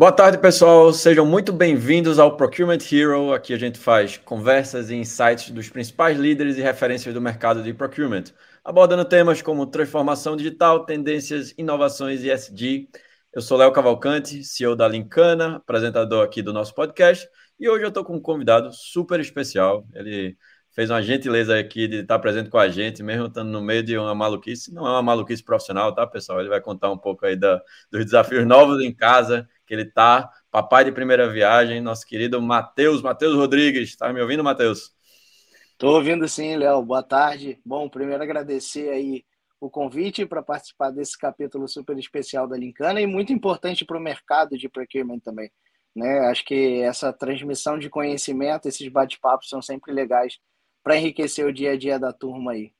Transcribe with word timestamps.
Boa 0.00 0.10
tarde, 0.10 0.38
pessoal. 0.38 0.94
Sejam 0.94 1.26
muito 1.26 1.52
bem-vindos 1.52 2.18
ao 2.18 2.34
Procurement 2.34 2.78
Hero. 2.90 3.34
Aqui 3.34 3.52
a 3.52 3.58
gente 3.58 3.78
faz 3.78 4.16
conversas 4.16 4.88
e 4.88 4.94
insights 4.94 5.50
dos 5.50 5.68
principais 5.68 6.18
líderes 6.18 6.56
e 6.56 6.62
referências 6.62 7.12
do 7.12 7.20
mercado 7.20 7.62
de 7.62 7.74
procurement, 7.74 8.24
abordando 8.64 9.04
temas 9.04 9.42
como 9.42 9.66
transformação 9.66 10.38
digital, 10.38 10.86
tendências, 10.86 11.52
inovações 11.58 12.24
e 12.24 12.30
ESG. 12.30 12.88
Eu 13.30 13.42
sou 13.42 13.58
Léo 13.58 13.72
Cavalcante, 13.72 14.42
CEO 14.42 14.74
da 14.74 14.88
Lincana, 14.88 15.56
apresentador 15.56 16.24
aqui 16.24 16.40
do 16.40 16.50
nosso 16.50 16.74
podcast, 16.74 17.28
e 17.58 17.68
hoje 17.68 17.84
eu 17.84 17.88
estou 17.88 18.02
com 18.02 18.16
um 18.16 18.22
convidado 18.22 18.72
super 18.72 19.20
especial. 19.20 19.86
Ele 19.92 20.34
fez 20.70 20.88
uma 20.88 21.02
gentileza 21.02 21.58
aqui 21.58 21.86
de 21.86 21.96
estar 21.96 22.18
presente 22.20 22.48
com 22.48 22.56
a 22.56 22.70
gente, 22.70 23.02
mesmo 23.02 23.26
estando 23.26 23.50
no 23.50 23.60
meio 23.60 23.82
de 23.82 23.98
uma 23.98 24.14
maluquice. 24.14 24.72
Não 24.72 24.86
é 24.86 24.90
uma 24.92 25.02
maluquice 25.02 25.44
profissional, 25.44 25.94
tá, 25.94 26.06
pessoal? 26.06 26.40
Ele 26.40 26.48
vai 26.48 26.62
contar 26.62 26.90
um 26.90 26.96
pouco 26.96 27.26
aí 27.26 27.36
da, 27.36 27.60
dos 27.92 28.02
desafios 28.02 28.46
novos 28.46 28.82
em 28.82 28.94
casa 28.94 29.46
que 29.70 29.74
ele 29.74 29.84
tá, 29.84 30.28
papai 30.50 30.84
de 30.84 30.90
primeira 30.90 31.30
viagem, 31.30 31.80
nosso 31.80 32.04
querido 32.04 32.42
Matheus, 32.42 33.00
Matheus 33.02 33.36
Rodrigues. 33.36 33.94
Tá 33.94 34.12
me 34.12 34.20
ouvindo, 34.20 34.42
Matheus? 34.42 34.92
Estou 35.70 35.94
ouvindo 35.94 36.26
sim, 36.26 36.56
Léo. 36.56 36.82
Boa 36.82 37.04
tarde. 37.04 37.60
Bom, 37.64 37.88
primeiro 37.88 38.20
agradecer 38.20 38.88
aí 38.88 39.24
o 39.60 39.70
convite 39.70 40.26
para 40.26 40.42
participar 40.42 40.90
desse 40.90 41.16
capítulo 41.16 41.68
super 41.68 41.96
especial 41.96 42.48
da 42.48 42.56
Lincana 42.56 43.00
e 43.00 43.06
muito 43.06 43.32
importante 43.32 43.84
para 43.84 43.96
o 43.96 44.00
mercado 44.00 44.58
de 44.58 44.68
procurement 44.68 45.20
também. 45.20 45.52
Né? 45.94 46.18
Acho 46.26 46.44
que 46.44 46.82
essa 46.82 47.12
transmissão 47.12 47.78
de 47.78 47.88
conhecimento, 47.88 48.66
esses 48.66 48.88
bate-papos 48.88 49.48
são 49.48 49.62
sempre 49.62 49.92
legais 49.92 50.36
para 50.82 50.96
enriquecer 50.96 51.46
o 51.46 51.52
dia 51.52 51.74
a 51.74 51.78
dia 51.78 51.96
da 51.96 52.12
turma 52.12 52.50
aí. 52.52 52.72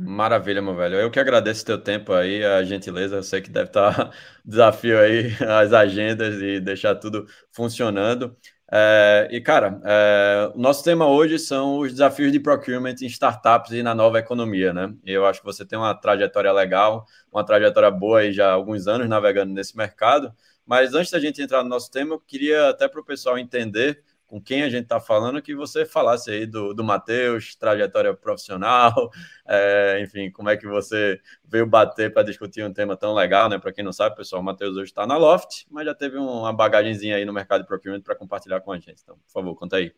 Maravilha, 0.00 0.62
meu 0.62 0.76
velho. 0.76 0.94
Eu 0.96 1.10
que 1.10 1.18
agradeço 1.18 1.64
teu 1.64 1.76
tempo 1.76 2.12
aí, 2.12 2.44
a 2.44 2.62
gentileza. 2.62 3.16
Eu 3.16 3.22
sei 3.22 3.40
que 3.40 3.50
deve 3.50 3.68
estar 3.68 4.14
desafio 4.44 4.96
aí, 5.00 5.32
as 5.42 5.72
agendas 5.72 6.40
e 6.40 6.60
deixar 6.60 6.94
tudo 6.94 7.26
funcionando. 7.50 8.36
É, 8.70 9.28
e, 9.32 9.40
cara, 9.40 9.80
é, 9.84 10.52
o 10.54 10.58
nosso 10.58 10.84
tema 10.84 11.08
hoje 11.08 11.36
são 11.38 11.78
os 11.80 11.90
desafios 11.90 12.30
de 12.30 12.38
procurement 12.38 12.94
em 13.02 13.06
startups 13.06 13.72
e 13.72 13.82
na 13.82 13.92
nova 13.94 14.20
economia, 14.20 14.72
né? 14.72 14.94
Eu 15.04 15.26
acho 15.26 15.40
que 15.40 15.46
você 15.46 15.66
tem 15.66 15.76
uma 15.78 15.94
trajetória 15.94 16.52
legal, 16.52 17.04
uma 17.32 17.44
trajetória 17.44 17.90
boa 17.90 18.20
aí 18.20 18.32
já 18.32 18.50
há 18.50 18.52
alguns 18.52 18.86
anos 18.86 19.08
navegando 19.08 19.52
nesse 19.52 19.76
mercado. 19.76 20.32
Mas 20.64 20.94
antes 20.94 21.10
da 21.10 21.18
gente 21.18 21.42
entrar 21.42 21.64
no 21.64 21.68
nosso 21.68 21.90
tema, 21.90 22.14
eu 22.14 22.20
queria 22.20 22.68
até 22.68 22.86
para 22.86 23.00
o 23.00 23.04
pessoal 23.04 23.36
entender 23.38 24.00
com 24.28 24.40
quem 24.40 24.62
a 24.62 24.68
gente 24.68 24.84
está 24.84 25.00
falando, 25.00 25.40
que 25.42 25.54
você 25.54 25.86
falasse 25.86 26.30
aí 26.30 26.46
do, 26.46 26.74
do 26.74 26.84
Matheus, 26.84 27.56
trajetória 27.56 28.14
profissional, 28.14 29.10
é, 29.48 30.00
enfim, 30.02 30.30
como 30.30 30.50
é 30.50 30.56
que 30.56 30.66
você 30.66 31.18
veio 31.42 31.66
bater 31.66 32.12
para 32.12 32.22
discutir 32.22 32.62
um 32.64 32.72
tema 32.72 32.96
tão 32.96 33.14
legal, 33.14 33.48
né? 33.48 33.58
Para 33.58 33.72
quem 33.72 33.82
não 33.82 33.92
sabe, 33.92 34.14
pessoal, 34.14 34.42
o 34.42 34.44
Matheus 34.44 34.76
hoje 34.76 34.90
está 34.90 35.06
na 35.06 35.16
Loft, 35.16 35.64
mas 35.70 35.86
já 35.86 35.94
teve 35.94 36.18
uma 36.18 36.52
bagagenzinha 36.52 37.16
aí 37.16 37.24
no 37.24 37.32
mercado 37.32 37.62
de 37.62 37.66
procurement 37.66 38.02
para 38.02 38.14
compartilhar 38.14 38.60
com 38.60 38.70
a 38.70 38.78
gente. 38.78 39.00
Então, 39.02 39.16
por 39.16 39.32
favor, 39.32 39.54
conta 39.54 39.76
aí. 39.76 39.92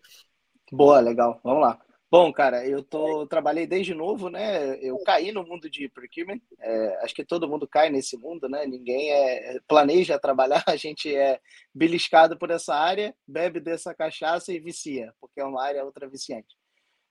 Boa, 0.73 1.01
legal. 1.01 1.41
Vamos 1.43 1.63
lá. 1.63 1.90
Bom, 2.11 2.33
cara, 2.33 2.67
eu 2.67 2.83
tô 2.83 3.25
trabalhei 3.29 3.67
desde 3.69 3.95
novo, 3.95 4.29
né? 4.29 4.77
Eu 4.81 4.99
caí 5.05 5.31
no 5.31 5.45
mundo 5.45 5.71
de 5.71 5.89
procurement. 5.89 6.41
É, 6.59 7.05
acho 7.05 7.15
que 7.15 7.25
todo 7.25 7.49
mundo 7.49 7.69
cai 7.69 7.89
nesse 7.89 8.17
mundo, 8.17 8.49
né? 8.49 8.67
Ninguém 8.67 9.13
é, 9.13 9.61
planeja 9.69 10.19
trabalhar. 10.19 10.65
A 10.67 10.75
gente 10.75 11.15
é 11.15 11.39
beliscado 11.73 12.37
por 12.37 12.51
essa 12.51 12.75
área, 12.75 13.15
bebe 13.29 13.61
dessa 13.61 13.95
cachaça 13.95 14.53
e 14.53 14.59
vicia, 14.59 15.15
porque 15.21 15.41
é 15.41 15.45
uma 15.45 15.63
área 15.63 15.85
outra 15.85 16.09
viciante. 16.09 16.57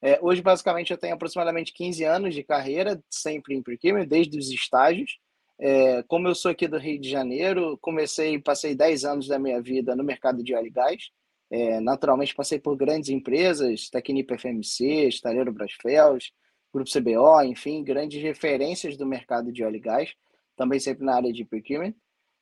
É, 0.01 0.19
hoje, 0.21 0.41
basicamente, 0.41 0.91
eu 0.91 0.97
tenho 0.97 1.15
aproximadamente 1.15 1.73
15 1.73 2.03
anos 2.05 2.35
de 2.35 2.43
carreira, 2.43 3.01
sempre 3.09 3.55
em 3.55 3.63
procurement, 3.63 4.07
desde 4.07 4.37
os 4.37 4.49
estágios. 4.49 5.19
É, 5.59 6.03
como 6.03 6.27
eu 6.27 6.35
sou 6.35 6.51
aqui 6.51 6.67
do 6.67 6.77
Rio 6.77 6.99
de 6.99 7.09
Janeiro, 7.09 7.77
comecei, 7.81 8.39
passei 8.39 8.75
10 8.75 9.05
anos 9.05 9.27
da 9.27 9.39
minha 9.39 9.61
vida 9.61 9.95
no 9.95 10.03
mercado 10.03 10.43
de 10.43 10.53
óleo 10.55 10.67
e 10.67 10.71
gás. 10.71 11.09
É, 11.49 11.79
naturalmente, 11.79 12.35
passei 12.35 12.59
por 12.59 12.75
grandes 12.75 13.09
empresas, 13.09 13.89
Tecnip 13.89 14.31
FMC, 14.31 15.07
Estaleiro 15.07 15.51
Brasfels, 15.51 16.31
Grupo 16.71 16.89
CBO, 16.89 17.41
enfim, 17.43 17.83
grandes 17.83 18.21
referências 18.21 18.95
do 18.95 19.05
mercado 19.05 19.51
de 19.51 19.63
óleo 19.63 19.77
e 19.77 19.79
gás, 19.79 20.13
também 20.55 20.79
sempre 20.79 21.03
na 21.03 21.15
área 21.15 21.33
de 21.33 21.43
procurement. 21.43 21.95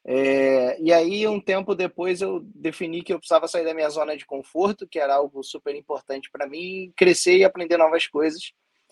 É, 0.03 0.81
e 0.81 0.91
aí, 0.91 1.27
um 1.27 1.39
tempo 1.39 1.73
depois, 1.75 2.21
eu 2.21 2.41
defini 2.55 3.01
que 3.01 3.13
eu 3.13 3.19
precisava 3.19 3.47
sair 3.47 3.63
da 3.63 3.73
minha 3.73 3.89
zona 3.89 4.15
de 4.17 4.25
conforto, 4.25 4.87
que 4.87 4.99
era 4.99 5.15
algo 5.15 5.43
super 5.43 5.75
importante 5.75 6.29
para 6.29 6.47
mim, 6.47 6.91
crescer 6.95 7.37
e 7.37 7.45
aprender 7.45 7.77
novas 7.77 8.07
coisas. 8.07 8.51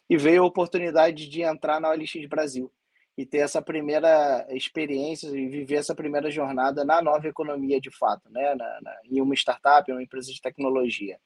E 0.10 0.18
veio 0.18 0.44
a 0.44 0.46
oportunidade 0.46 1.28
de 1.28 1.42
entrar 1.42 1.80
na 1.82 1.90
OLX 1.90 2.26
Brasil 2.30 2.72
e 3.18 3.26
ter 3.26 3.38
essa 3.40 3.62
primeira 3.62 4.46
experiência 4.50 5.28
e 5.28 5.48
viver 5.48 5.76
essa 5.76 5.96
primeira 5.96 6.30
jornada 6.30 6.84
na 6.84 7.02
nova 7.02 7.28
economia 7.28 7.80
de 7.80 7.90
fato, 7.90 8.30
né? 8.30 8.56
Na, 8.56 8.82
na, 8.82 8.98
em 9.06 9.22
uma 9.22 9.34
startup, 9.34 9.90
em 9.90 9.94
uma 9.94 10.04
empresa 10.04 10.32
de 10.32 10.42
tecnologia. 10.42 11.18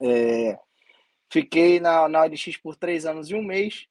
É, 0.00 0.58
fiquei 1.30 1.80
na, 1.80 2.08
na 2.08 2.22
OLX 2.22 2.56
por 2.58 2.76
três 2.76 3.06
anos 3.06 3.30
e 3.30 3.34
um 3.34 3.42
mês 3.42 3.86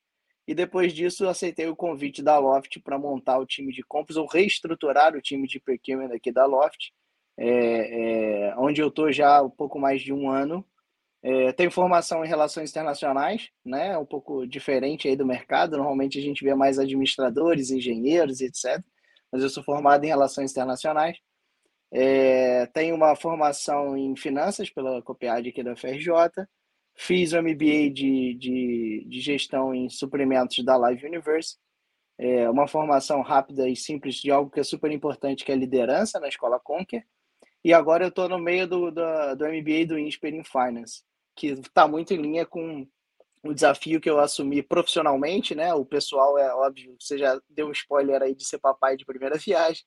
e 0.48 0.54
depois 0.54 0.94
disso 0.94 1.28
aceitei 1.28 1.68
o 1.68 1.76
convite 1.76 2.22
da 2.22 2.38
Loft 2.38 2.80
para 2.82 3.00
montar 3.00 3.40
o 3.40 3.46
time 3.46 3.72
de 3.72 3.82
compras 3.82 4.18
ou 4.18 4.28
reestruturar 4.28 5.16
o 5.16 5.22
time 5.22 5.48
de 5.48 5.60
procurement 5.60 6.14
aqui 6.14 6.32
da 6.32 6.46
Loft, 6.46 6.92
é, 7.38 8.50
é, 8.50 8.56
onde 8.58 8.82
eu 8.82 8.90
estou 8.90 9.12
já 9.12 9.38
há 9.38 9.42
um 9.42 9.50
pouco 9.50 9.80
mais 9.80 10.02
de 10.02 10.14
um 10.14 10.30
ano 10.30 10.66
é, 11.24 11.54
tenho 11.54 11.72
formação 11.72 12.26
em 12.26 12.28
relações 12.28 12.70
internacionais, 12.70 13.50
né? 13.66 13.98
Um 13.98 14.06
pouco 14.06 14.46
diferente 14.46 15.08
aí 15.08 15.16
do 15.16 15.26
mercado. 15.26 15.78
Normalmente 15.78 16.20
a 16.20 16.22
gente 16.22 16.44
vê 16.44 16.54
mais 16.54 16.78
administradores, 16.78 17.72
engenheiros, 17.72 18.42
etc. 18.42 18.84
Mas 19.32 19.42
eu 19.42 19.50
sou 19.50 19.64
formado 19.64 20.04
em 20.04 20.10
relações 20.10 20.52
internacionais. 20.52 21.18
É, 21.92 22.66
tenho 22.68 22.96
uma 22.96 23.16
formação 23.16 23.98
em 23.98 24.16
finanças 24.18 24.70
pela 24.70 25.02
COPEAD 25.02 25.50
aqui 25.50 25.64
da 25.64 25.76
FRJ. 25.78 26.10
Fiz 26.96 27.32
o 27.34 27.42
MBA 27.42 27.90
de, 27.94 28.36
de, 28.36 29.06
de 29.08 29.22
gestão 29.22 29.74
em 29.74 29.90
suprimentos 29.90 30.64
da 30.66 30.76
Live 30.76 31.06
Universe. 31.06 31.58
É 32.18 32.50
uma 32.50 32.68
formação 32.68 33.22
rápida 33.22 33.70
e 33.70 33.76
simples 33.78 34.16
de 34.16 34.30
algo 34.30 34.52
que 34.52 34.60
é 34.60 34.64
super 34.64 34.92
importante, 34.92 35.46
que 35.46 35.52
é 35.52 35.56
liderança 35.56 36.20
na 36.20 36.28
Escola 36.28 36.60
Conquer. 36.60 37.06
E 37.64 37.74
agora 37.74 38.04
eu 38.04 38.10
estou 38.10 38.28
no 38.28 38.38
meio 38.38 38.68
do, 38.68 38.92
do, 38.92 39.36
do 39.36 39.46
MBA 39.48 39.86
do 39.88 39.98
INSPER 39.98 40.34
em 40.36 40.44
Finance 40.44 41.02
que 41.36 41.48
está 41.48 41.88
muito 41.88 42.14
em 42.14 42.22
linha 42.22 42.46
com 42.46 42.88
o 43.44 43.54
desafio 43.54 44.00
que 44.00 44.10
eu 44.10 44.20
assumi 44.20 44.64
profissionalmente, 44.64 45.54
né? 45.54 45.74
O 45.74 45.86
pessoal 45.86 46.38
é 46.38 46.54
óbvio, 46.54 46.96
você 47.00 47.18
já 47.18 47.40
deu 47.50 47.68
um 47.68 47.72
spoiler 47.72 48.22
aí 48.22 48.34
de 48.34 48.46
ser 48.46 48.58
papai 48.58 48.96
de 48.96 49.06
primeira 49.06 49.38
viagem, 49.38 49.84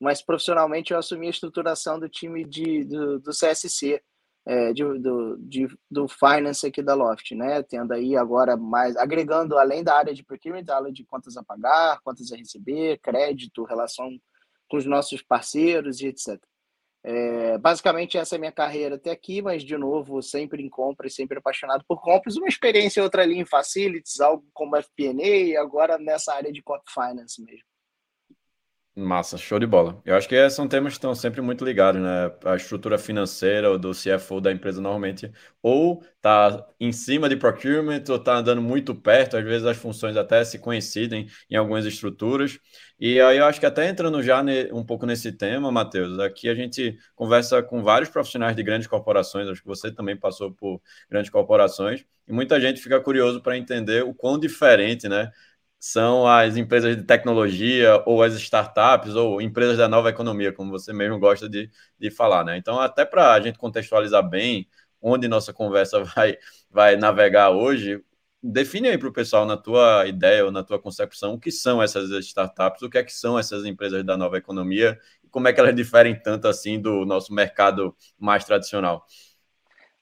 mas 0.00 0.20
profissionalmente 0.20 0.92
eu 0.92 0.98
assumi 0.98 1.28
a 1.28 1.30
estruturação 1.30 2.00
do 2.00 2.08
time 2.08 2.44
de, 2.44 2.84
do, 2.84 3.20
do 3.20 3.30
CSC, 3.30 4.02
é, 4.44 4.72
de, 4.72 4.82
do, 4.98 5.36
de, 5.38 5.68
do 5.90 6.08
finance 6.08 6.66
aqui 6.66 6.82
da 6.82 6.94
Loft, 6.94 7.32
né? 7.32 7.62
Tendo 7.62 7.92
aí 7.92 8.16
agora 8.16 8.56
mais, 8.56 8.96
agregando 8.96 9.56
além 9.56 9.84
da 9.84 9.96
área 9.96 10.14
de 10.14 10.24
procurement, 10.24 10.64
a 10.68 10.76
área 10.76 10.92
de 10.92 11.04
contas 11.04 11.36
a 11.36 11.44
pagar, 11.44 12.00
contas 12.02 12.32
a 12.32 12.36
receber, 12.36 12.98
crédito, 12.98 13.64
relação 13.64 14.10
com 14.68 14.76
os 14.76 14.86
nossos 14.86 15.22
parceiros 15.22 16.00
e 16.00 16.08
etc. 16.08 16.40
É, 17.08 17.56
basicamente, 17.58 18.18
essa 18.18 18.34
é 18.34 18.36
a 18.36 18.40
minha 18.40 18.50
carreira 18.50 18.96
até 18.96 19.12
aqui, 19.12 19.40
mas, 19.40 19.62
de 19.62 19.78
novo, 19.78 20.20
sempre 20.20 20.60
em 20.60 20.68
compras, 20.68 21.14
sempre 21.14 21.38
apaixonado 21.38 21.84
por 21.86 22.02
compras. 22.02 22.36
Uma 22.36 22.48
experiência 22.48 23.00
outra 23.00 23.22
ali 23.22 23.38
em 23.38 23.44
facilities, 23.44 24.20
algo 24.20 24.44
como 24.52 24.74
FP&A, 24.74 25.24
e 25.24 25.56
agora 25.56 25.98
nessa 25.98 26.34
área 26.34 26.52
de 26.52 26.60
corp 26.60 26.82
finance 26.92 27.40
mesmo. 27.40 27.62
Massa, 28.98 29.36
show 29.36 29.58
de 29.58 29.66
bola. 29.66 30.00
Eu 30.06 30.16
acho 30.16 30.26
que 30.26 30.48
são 30.48 30.66
temas 30.66 30.94
que 30.94 30.96
estão 30.96 31.14
sempre 31.14 31.42
muito 31.42 31.64
ligados, 31.64 32.00
né? 32.00 32.32
A 32.44 32.56
estrutura 32.56 32.96
financeira 32.96 33.78
do 33.78 33.92
CFO 33.92 34.40
da 34.40 34.50
empresa 34.50 34.80
normalmente 34.80 35.30
ou 35.62 36.02
está 36.16 36.66
em 36.80 36.90
cima 36.92 37.28
de 37.28 37.36
procurement 37.36 38.02
ou 38.08 38.16
está 38.16 38.36
andando 38.38 38.62
muito 38.62 38.94
perto, 38.94 39.36
às 39.36 39.44
vezes 39.44 39.66
as 39.66 39.76
funções 39.76 40.16
até 40.16 40.42
se 40.46 40.58
coincidem 40.58 41.28
em 41.50 41.56
algumas 41.56 41.84
estruturas. 41.84 42.58
E 42.98 43.20
aí 43.20 43.36
eu 43.38 43.44
acho 43.44 43.60
que 43.60 43.66
até 43.66 43.88
entrando 43.88 44.22
já 44.22 44.42
um 44.72 44.82
pouco 44.84 45.04
nesse 45.04 45.30
tema, 45.30 45.70
Matheus, 45.70 46.18
aqui 46.18 46.48
a 46.48 46.54
gente 46.54 46.98
conversa 47.14 47.62
com 47.62 47.82
vários 47.82 48.08
profissionais 48.08 48.56
de 48.56 48.62
grandes 48.62 48.86
corporações, 48.88 49.46
acho 49.48 49.60
que 49.60 49.66
você 49.68 49.92
também 49.92 50.16
passou 50.16 50.50
por 50.52 50.80
grandes 51.10 51.30
corporações, 51.30 52.06
e 52.26 52.32
muita 52.32 52.58
gente 52.58 52.80
fica 52.80 52.98
curioso 53.00 53.42
para 53.42 53.56
entender 53.58 54.02
o 54.02 54.14
quão 54.14 54.38
diferente, 54.38 55.08
né? 55.08 55.30
são 55.78 56.26
as 56.26 56.56
empresas 56.56 56.96
de 56.96 57.02
tecnologia 57.04 58.02
ou 58.06 58.22
as 58.22 58.34
startups 58.34 59.14
ou 59.14 59.40
empresas 59.42 59.76
da 59.78 59.88
nova 59.88 60.08
economia, 60.10 60.52
como 60.52 60.70
você 60.70 60.92
mesmo 60.92 61.18
gosta 61.18 61.48
de, 61.48 61.70
de 61.98 62.10
falar, 62.10 62.44
né? 62.44 62.56
Então, 62.56 62.80
até 62.80 63.04
para 63.04 63.32
a 63.34 63.40
gente 63.40 63.58
contextualizar 63.58 64.26
bem 64.28 64.68
onde 65.00 65.28
nossa 65.28 65.52
conversa 65.52 66.02
vai, 66.16 66.38
vai 66.70 66.96
navegar 66.96 67.50
hoje, 67.50 68.02
define 68.52 68.88
aí 68.88 68.98
para 68.98 69.08
o 69.08 69.12
pessoal, 69.12 69.44
na 69.44 69.56
tua 69.56 70.06
ideia 70.06 70.44
ou 70.44 70.52
na 70.52 70.62
tua 70.62 70.78
concepção, 70.78 71.34
o 71.34 71.40
que 71.40 71.50
são 71.50 71.82
essas 71.82 72.10
startups, 72.24 72.82
o 72.82 72.90
que 72.90 72.98
é 72.98 73.04
que 73.04 73.12
são 73.12 73.38
essas 73.38 73.64
empresas 73.64 74.04
da 74.04 74.16
nova 74.16 74.38
economia 74.38 74.98
e 75.22 75.28
como 75.28 75.48
é 75.48 75.52
que 75.52 75.60
elas 75.60 75.74
diferem 75.74 76.20
tanto 76.20 76.48
assim 76.48 76.80
do 76.80 77.04
nosso 77.04 77.32
mercado 77.34 77.94
mais 78.18 78.44
tradicional. 78.44 79.04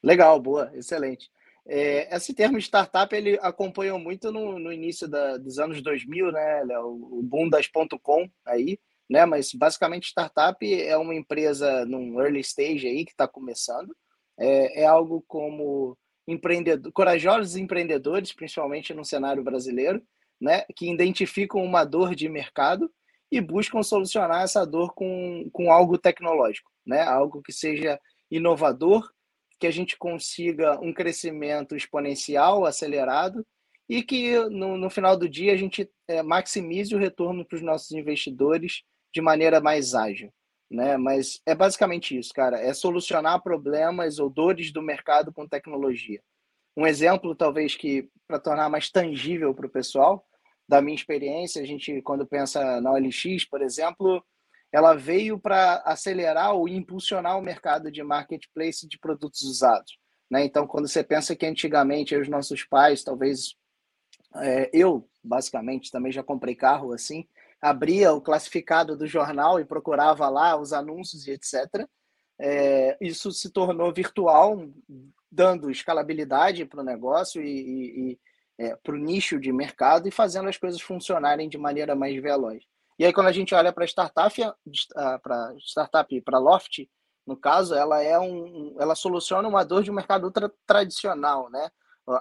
Legal, 0.02 0.38
boa, 0.40 0.70
excelente. 0.74 1.30
É, 1.66 2.14
esse 2.14 2.34
termo 2.34 2.58
startup 2.58 3.14
ele 3.14 3.38
acompanhou 3.40 3.98
muito 3.98 4.30
no, 4.30 4.58
no 4.58 4.70
início 4.70 5.08
da, 5.08 5.38
dos 5.38 5.58
anos 5.58 5.80
2000, 5.82 6.30
né, 6.30 6.62
Léo? 6.64 6.86
O 6.86 7.22
boom 7.22 7.48
das 7.48 7.66
.com 8.02 8.28
aí, 8.44 8.78
né? 9.08 9.24
Mas 9.24 9.52
basicamente 9.54 10.08
startup 10.08 10.56
é 10.62 10.96
uma 10.98 11.14
empresa 11.14 11.86
num 11.86 12.20
early 12.20 12.40
stage 12.40 12.86
aí 12.86 13.04
que 13.04 13.12
está 13.12 13.26
começando. 13.26 13.96
É, 14.36 14.82
é, 14.82 14.86
algo 14.86 15.24
como 15.26 15.96
empreendedor, 16.26 16.92
corajosos 16.92 17.56
empreendedores, 17.56 18.32
principalmente 18.32 18.94
no 18.94 19.04
cenário 19.04 19.42
brasileiro, 19.42 20.02
né? 20.40 20.64
Que 20.76 20.90
identificam 20.90 21.62
uma 21.62 21.84
dor 21.84 22.14
de 22.14 22.28
mercado 22.28 22.90
e 23.30 23.40
buscam 23.40 23.82
solucionar 23.82 24.42
essa 24.42 24.64
dor 24.64 24.94
com, 24.94 25.48
com 25.52 25.70
algo 25.70 25.98
tecnológico, 25.98 26.70
né? 26.86 27.02
Algo 27.02 27.42
que 27.42 27.52
seja 27.52 27.98
inovador, 28.30 29.10
que 29.58 29.66
a 29.66 29.70
gente 29.70 29.96
consiga 29.96 30.78
um 30.80 30.92
crescimento 30.92 31.76
exponencial, 31.76 32.64
acelerado 32.64 33.46
e 33.88 34.02
que 34.02 34.38
no, 34.48 34.76
no 34.76 34.90
final 34.90 35.16
do 35.16 35.28
dia 35.28 35.52
a 35.52 35.56
gente 35.56 35.88
é, 36.08 36.22
maximize 36.22 36.94
o 36.94 36.98
retorno 36.98 37.44
para 37.44 37.56
os 37.56 37.62
nossos 37.62 37.92
investidores 37.92 38.82
de 39.12 39.20
maneira 39.20 39.60
mais 39.60 39.94
ágil. 39.94 40.32
Né? 40.74 40.96
Mas 40.96 41.40
é 41.46 41.54
basicamente 41.54 42.18
isso, 42.18 42.32
cara. 42.34 42.58
É 42.60 42.74
solucionar 42.74 43.40
problemas 43.40 44.18
ou 44.18 44.28
dores 44.28 44.72
do 44.72 44.82
mercado 44.82 45.32
com 45.32 45.46
tecnologia. 45.46 46.20
Um 46.76 46.84
exemplo, 46.84 47.32
talvez, 47.34 47.76
que 47.76 48.10
para 48.26 48.40
tornar 48.40 48.68
mais 48.68 48.90
tangível 48.90 49.54
para 49.54 49.66
o 49.66 49.70
pessoal, 49.70 50.26
da 50.68 50.82
minha 50.82 50.96
experiência, 50.96 51.62
a 51.62 51.64
gente, 51.64 52.02
quando 52.02 52.26
pensa 52.26 52.80
na 52.80 52.90
OLX, 52.90 53.44
por 53.48 53.62
exemplo, 53.62 54.24
ela 54.72 54.94
veio 54.94 55.38
para 55.38 55.76
acelerar 55.84 56.54
ou 56.54 56.68
impulsionar 56.68 57.38
o 57.38 57.42
mercado 57.42 57.92
de 57.92 58.02
marketplace 58.02 58.88
de 58.88 58.98
produtos 58.98 59.42
usados. 59.42 59.96
Né? 60.28 60.44
Então, 60.44 60.66
quando 60.66 60.88
você 60.88 61.04
pensa 61.04 61.36
que 61.36 61.46
antigamente 61.46 62.16
os 62.16 62.28
nossos 62.28 62.64
pais, 62.64 63.04
talvez 63.04 63.54
é, 64.36 64.70
eu, 64.72 65.08
basicamente, 65.22 65.92
também 65.92 66.10
já 66.10 66.24
comprei 66.24 66.56
carro 66.56 66.92
assim, 66.92 67.28
abria 67.64 68.12
o 68.12 68.20
classificado 68.20 68.94
do 68.94 69.06
jornal 69.06 69.58
e 69.58 69.64
procurava 69.64 70.28
lá 70.28 70.54
os 70.54 70.74
anúncios 70.74 71.26
e 71.26 71.30
etc. 71.30 71.88
É, 72.38 72.94
isso 73.00 73.32
se 73.32 73.50
tornou 73.50 73.90
virtual, 73.90 74.68
dando 75.32 75.70
escalabilidade 75.70 76.66
para 76.66 76.82
o 76.82 76.84
negócio 76.84 77.42
e, 77.42 77.48
e, 77.48 78.10
e 78.10 78.18
é, 78.58 78.76
para 78.76 78.94
o 78.94 78.98
nicho 78.98 79.40
de 79.40 79.50
mercado 79.50 80.06
e 80.06 80.10
fazendo 80.10 80.48
as 80.48 80.58
coisas 80.58 80.80
funcionarem 80.80 81.48
de 81.48 81.56
maneira 81.56 81.94
mais 81.94 82.14
veloz. 82.20 82.62
E 82.98 83.04
aí, 83.06 83.12
quando 83.14 83.28
a 83.28 83.32
gente 83.32 83.54
olha 83.54 83.72
para 83.72 83.86
startup, 83.86 84.36
para 85.22 85.54
startup, 85.58 86.20
para 86.20 86.38
Loft, 86.38 86.86
no 87.26 87.36
caso, 87.36 87.74
ela 87.74 88.02
é 88.02 88.18
um, 88.18 88.76
ela 88.78 88.94
soluciona 88.94 89.48
uma 89.48 89.64
dor 89.64 89.82
de 89.82 89.90
um 89.90 89.94
mercado 89.94 90.24
ultra 90.24 90.52
tradicional, 90.66 91.48
né? 91.48 91.70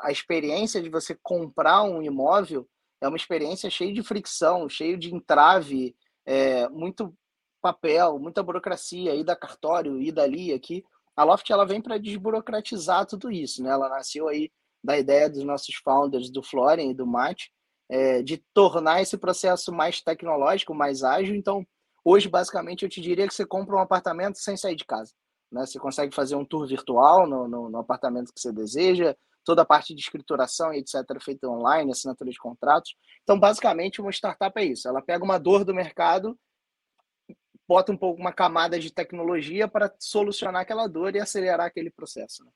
A 0.01 0.10
experiência 0.10 0.81
de 0.81 0.89
você 0.89 1.18
comprar 1.22 1.84
um 1.84 2.01
imóvel 2.01 2.66
é 3.03 3.07
uma 3.07 3.17
experiência 3.17 3.69
cheia 3.69 3.94
de 3.94 4.01
fricção, 4.01 4.69
cheio 4.69 4.97
de 4.97 5.13
entrave, 5.13 5.94
é, 6.25 6.69
muito 6.69 7.13
papel, 7.61 8.17
muita 8.17 8.41
burocracia, 8.41 9.13
ida 9.13 9.35
cartório, 9.35 10.01
ida 10.01 10.23
ali, 10.23 10.53
aqui. 10.53 10.85
A 11.13 11.25
Loft 11.25 11.50
ela 11.50 11.65
vem 11.65 11.81
para 11.81 11.97
desburocratizar 11.97 13.05
tudo 13.05 13.29
isso, 13.29 13.61
né? 13.61 13.71
Ela 13.71 13.89
nasceu 13.89 14.29
aí 14.29 14.50
da 14.81 14.97
ideia 14.97 15.29
dos 15.29 15.44
nossos 15.44 15.75
founders, 15.75 16.31
do 16.31 16.41
Florian 16.41 16.91
e 16.91 16.94
do 16.94 17.05
Mate, 17.05 17.51
é, 17.89 18.23
de 18.23 18.41
tornar 18.53 19.01
esse 19.01 19.17
processo 19.17 19.71
mais 19.73 20.01
tecnológico, 20.01 20.73
mais 20.73 21.03
ágil. 21.03 21.35
Então, 21.35 21.67
hoje, 22.05 22.29
basicamente, 22.29 22.83
eu 22.83 22.89
te 22.89 23.01
diria 23.01 23.27
que 23.27 23.33
você 23.33 23.45
compra 23.45 23.75
um 23.75 23.79
apartamento 23.79 24.38
sem 24.38 24.55
sair 24.55 24.77
de 24.77 24.85
casa. 24.85 25.11
Né? 25.51 25.65
Você 25.65 25.77
consegue 25.77 26.15
fazer 26.15 26.38
um 26.38 26.45
tour 26.45 26.65
virtual 26.65 27.27
no, 27.27 27.50
no, 27.50 27.69
no 27.69 27.77
apartamento 27.79 28.33
que 28.33 28.39
você 28.39 28.51
deseja, 28.51 29.13
toda 29.44 29.62
a 29.62 29.66
parte 29.66 29.94
de 29.94 30.01
escrituração 30.01 30.74
e 30.74 30.80
etc. 30.80 30.95
feita 31.22 31.48
online, 31.48 31.92
assinatura 31.92 32.30
de 32.30 32.38
contratos. 32.38 32.95
Então, 33.24 33.40
basicamente, 33.40 34.01
uma 34.01 34.12
startup 34.12 34.60
é 34.60 34.66
isso. 34.66 34.88
Ela 34.88 35.01
pega 35.01 35.24
uma 35.24 35.38
dor 35.38 35.63
do 35.63 35.74
mercado, 35.74 36.38
bota 37.68 37.92
um 37.92 37.98
pouco 37.98 38.19
uma 38.19 38.34
camada 38.34 38.80
de 38.80 38.92
tecnologia 38.92 39.68
para 39.68 39.94
solucionar 40.00 40.62
aquela 40.62 40.88
dor 40.88 41.16
e 41.16 41.19
acelerar 41.19 41.68
aquele 41.68 41.92
processo. 41.92 42.44
Né? 42.44 42.51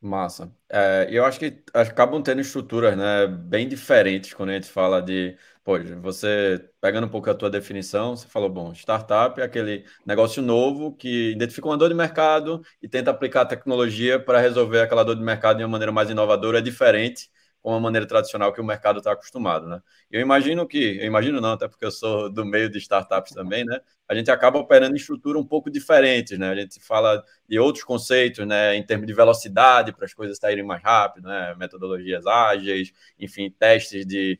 Massa. 0.00 0.52
É, 0.68 1.08
eu 1.10 1.24
acho 1.24 1.40
que 1.40 1.62
acabam 1.74 2.22
tendo 2.22 2.40
estruturas, 2.40 2.96
né, 2.96 3.26
bem 3.26 3.68
diferentes 3.68 4.32
quando 4.32 4.50
a 4.50 4.54
gente 4.54 4.68
fala 4.68 5.02
de, 5.02 5.36
pô, 5.68 5.78
você 6.00 6.66
pegando 6.80 7.06
um 7.06 7.10
pouco 7.10 7.28
a 7.28 7.34
tua 7.34 7.50
definição, 7.50 8.16
você 8.16 8.26
falou, 8.26 8.48
bom, 8.48 8.72
startup 8.72 9.38
é 9.38 9.44
aquele 9.44 9.84
negócio 10.06 10.40
novo 10.42 10.96
que 10.96 11.32
identifica 11.32 11.68
uma 11.68 11.76
dor 11.76 11.90
de 11.90 11.94
mercado 11.94 12.62
e 12.80 12.88
tenta 12.88 13.10
aplicar 13.10 13.42
a 13.42 13.44
tecnologia 13.44 14.18
para 14.18 14.40
resolver 14.40 14.80
aquela 14.80 15.04
dor 15.04 15.14
de 15.16 15.22
mercado 15.22 15.58
de 15.58 15.64
uma 15.64 15.68
maneira 15.68 15.92
mais 15.92 16.08
inovadora, 16.08 16.62
diferente 16.62 17.30
com 17.60 17.74
a 17.74 17.80
maneira 17.80 18.06
tradicional 18.06 18.52
que 18.52 18.60
o 18.60 18.64
mercado 18.64 18.98
está 18.98 19.12
acostumado, 19.12 19.66
né? 19.68 19.82
Eu 20.10 20.20
imagino 20.22 20.66
que, 20.66 20.98
eu 21.00 21.04
imagino 21.04 21.40
não, 21.40 21.52
até 21.52 21.68
porque 21.68 21.84
eu 21.84 21.90
sou 21.90 22.30
do 22.32 22.46
meio 22.46 22.70
de 22.70 22.78
startups 22.78 23.34
também, 23.34 23.64
né? 23.64 23.80
A 24.08 24.14
gente 24.14 24.30
acaba 24.30 24.58
operando 24.58 24.94
em 24.94 24.96
estrutura 24.96 25.38
um 25.38 25.44
pouco 25.44 25.70
diferente, 25.70 26.38
né? 26.38 26.48
A 26.50 26.54
gente 26.54 26.80
fala 26.80 27.22
de 27.48 27.58
outros 27.58 27.84
conceitos, 27.84 28.46
né? 28.46 28.74
Em 28.76 28.82
termos 28.86 29.06
de 29.06 29.12
velocidade 29.12 29.92
para 29.92 30.06
as 30.06 30.14
coisas 30.14 30.38
saírem 30.38 30.64
mais 30.64 30.82
rápido, 30.82 31.28
né? 31.28 31.54
Metodologias 31.58 32.26
ágeis, 32.26 32.92
enfim, 33.18 33.50
testes 33.50 34.06
de 34.06 34.38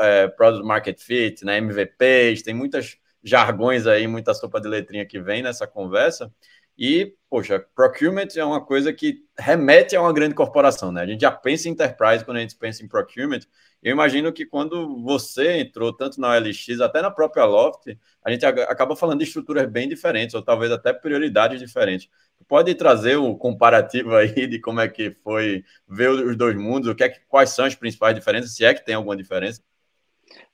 é, 0.00 0.28
product 0.28 0.66
market 0.66 1.00
fit, 1.00 1.44
né? 1.44 1.58
MVPs, 1.58 2.42
tem 2.42 2.54
muitas 2.54 2.96
jargões 3.22 3.86
aí, 3.86 4.06
muita 4.06 4.34
sopa 4.34 4.60
de 4.60 4.68
letrinha 4.68 5.06
que 5.06 5.20
vem 5.20 5.42
nessa 5.42 5.66
conversa. 5.66 6.32
E, 6.78 7.12
poxa, 7.28 7.64
procurement 7.74 8.28
é 8.36 8.44
uma 8.44 8.64
coisa 8.64 8.92
que 8.92 9.24
remete 9.36 9.96
a 9.96 10.00
uma 10.00 10.12
grande 10.12 10.34
corporação, 10.34 10.92
né? 10.92 11.02
A 11.02 11.06
gente 11.06 11.22
já 11.22 11.30
pensa 11.32 11.68
em 11.68 11.72
enterprise 11.72 12.24
quando 12.24 12.36
a 12.36 12.40
gente 12.40 12.54
pensa 12.56 12.84
em 12.84 12.88
procurement. 12.88 13.40
Eu 13.82 13.90
imagino 13.92 14.32
que 14.32 14.46
quando 14.46 15.02
você 15.02 15.58
entrou 15.58 15.92
tanto 15.92 16.20
na 16.20 16.30
OLX, 16.36 16.80
até 16.80 17.02
na 17.02 17.10
própria 17.10 17.44
Loft, 17.44 17.98
a 18.24 18.30
gente 18.30 18.46
acaba 18.46 18.94
falando 18.94 19.18
de 19.18 19.24
estruturas 19.24 19.66
bem 19.68 19.88
diferentes, 19.88 20.34
ou 20.36 20.42
talvez 20.42 20.70
até 20.70 20.92
prioridades 20.92 21.58
diferentes. 21.58 22.08
Pode 22.46 22.72
trazer 22.76 23.18
um 23.18 23.36
comparativo 23.36 24.14
aí 24.14 24.46
de 24.46 24.60
como 24.60 24.80
é 24.80 24.88
que 24.88 25.10
foi 25.24 25.64
ver 25.88 26.10
os 26.10 26.36
dois 26.36 26.56
mundos, 26.56 26.88
o 26.88 26.94
que 26.94 27.02
é 27.02 27.08
que, 27.08 27.20
quais 27.28 27.50
são 27.50 27.64
as 27.64 27.74
principais 27.74 28.14
diferenças, 28.14 28.54
se 28.54 28.64
é 28.64 28.72
que 28.72 28.84
tem 28.84 28.94
alguma 28.94 29.16
diferença? 29.16 29.60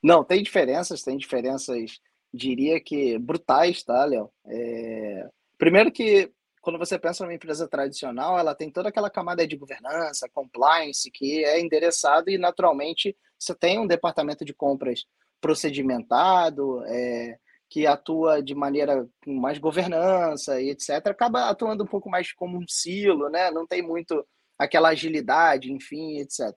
Não, 0.04 0.22
tem 0.22 0.42
diferenças, 0.42 1.02
tem 1.02 1.16
diferenças, 1.16 1.98
diria 2.32 2.78
que 2.80 3.18
brutais, 3.18 3.82
tá, 3.82 4.04
Léo? 4.04 4.30
É 4.46 5.28
Primeiro 5.56 5.90
que 5.90 6.30
quando 6.60 6.78
você 6.78 6.98
pensa 6.98 7.24
numa 7.24 7.34
empresa 7.34 7.68
tradicional, 7.68 8.38
ela 8.38 8.54
tem 8.54 8.70
toda 8.70 8.88
aquela 8.88 9.10
camada 9.10 9.46
de 9.46 9.56
governança, 9.56 10.28
compliance, 10.32 11.10
que 11.10 11.44
é 11.44 11.60
endereçado 11.60 12.30
e, 12.30 12.38
naturalmente, 12.38 13.16
você 13.38 13.54
tem 13.54 13.78
um 13.78 13.86
departamento 13.86 14.44
de 14.44 14.54
compras 14.54 15.04
procedimentado, 15.40 16.82
é, 16.86 17.38
que 17.68 17.86
atua 17.86 18.42
de 18.42 18.54
maneira 18.54 19.06
com 19.24 19.34
mais 19.34 19.58
governança 19.58 20.60
e 20.60 20.70
etc., 20.70 21.06
acaba 21.06 21.50
atuando 21.50 21.84
um 21.84 21.86
pouco 21.86 22.08
mais 22.08 22.32
como 22.32 22.58
um 22.58 22.66
silo, 22.66 23.28
né? 23.28 23.50
não 23.50 23.66
tem 23.66 23.82
muito 23.82 24.26
aquela 24.58 24.88
agilidade, 24.90 25.72
enfim, 25.72 26.18
etc. 26.18 26.54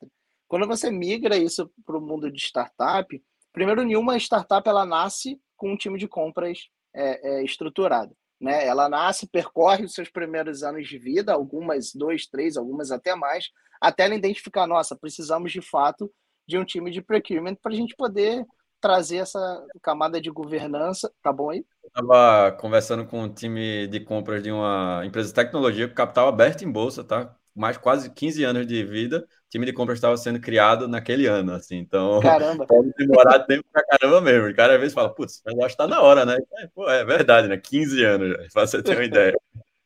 Quando 0.48 0.68
você 0.68 0.90
migra 0.90 1.38
isso 1.38 1.70
para 1.86 1.98
o 1.98 2.02
mundo 2.02 2.32
de 2.32 2.40
startup, 2.40 3.22
primeiro, 3.58 3.84
nenhuma 3.84 4.16
startup 4.18 4.70
ela 4.70 4.86
nasce 4.86 5.42
com 5.56 5.72
um 5.72 5.76
time 5.76 5.98
de 5.98 6.08
compras 6.08 6.60
é, 6.96 7.40
é, 7.40 7.44
estruturado. 7.44 8.16
Né? 8.40 8.68
Ela 8.68 8.88
nasce, 8.88 9.28
percorre 9.28 9.86
os 9.86 9.96
seus 9.96 10.12
primeiros 10.12 10.62
anos 10.62 10.88
de 10.88 11.00
vida, 11.00 11.34
algumas 11.34 11.92
dois, 11.92 12.28
três, 12.28 12.56
algumas 12.56 12.92
até 12.92 13.16
mais, 13.16 13.50
até 13.82 14.06
ela 14.06 14.14
identificar, 14.14 14.68
nossa, 14.68 14.96
precisamos 14.96 15.52
de 15.52 15.60
fato 15.60 16.12
de 16.48 16.56
um 16.56 16.64
time 16.64 16.92
de 16.92 17.02
procurement 17.02 17.56
para 17.56 17.72
a 17.72 17.76
gente 17.76 17.96
poder 17.96 18.46
trazer 18.80 19.18
essa 19.18 19.66
camada 19.82 20.22
de 20.22 20.30
governança. 20.30 21.12
Tá 21.24 21.34
bom 21.34 21.50
aí? 21.50 21.66
Estava 21.84 22.52
conversando 22.60 23.08
com 23.08 23.24
um 23.24 23.34
time 23.34 23.88
de 23.88 24.00
compras 24.02 24.44
de 24.44 24.52
uma 24.52 25.02
empresa 25.04 25.30
de 25.30 25.34
tecnologia 25.34 25.88
com 25.88 25.96
capital 25.96 26.28
aberto 26.28 26.64
em 26.64 26.72
bolsa, 26.72 27.04
tá? 27.04 27.36
Mais 27.56 27.76
quase 27.76 28.14
15 28.14 28.44
anos 28.44 28.68
de 28.68 28.86
vida 28.86 29.28
time 29.50 29.66
de 29.66 29.74
compras 29.74 29.98
estava 29.98 30.18
sendo 30.18 30.40
criado 30.40 30.88
naquele 30.88 31.26
ano, 31.26 31.54
assim, 31.54 31.78
então 31.78 32.20
caramba. 32.22 32.66
pode 32.68 32.94
demorar 32.98 33.40
tempo 33.40 33.66
pra 33.72 33.86
caramba 33.86 34.22
mesmo. 34.22 34.50
O 34.50 34.56
cara 34.56 34.74
às 34.74 34.80
vezes 34.80 34.94
fala, 34.94 35.14
putz, 35.14 35.42
mas 35.46 35.58
acho 35.60 35.70
que 35.70 35.78
tá 35.78 35.88
na 35.88 36.02
hora, 36.02 36.26
né? 36.26 36.38
É, 36.58 36.68
pô, 36.68 36.90
é 36.90 37.04
verdade, 37.06 37.48
né? 37.48 37.58
15 37.58 38.04
anos, 38.04 38.30
já, 38.30 38.38
pra 38.54 38.68
você 38.68 38.84
ter 38.84 38.96
uma 38.96 39.06
ideia. 39.06 39.38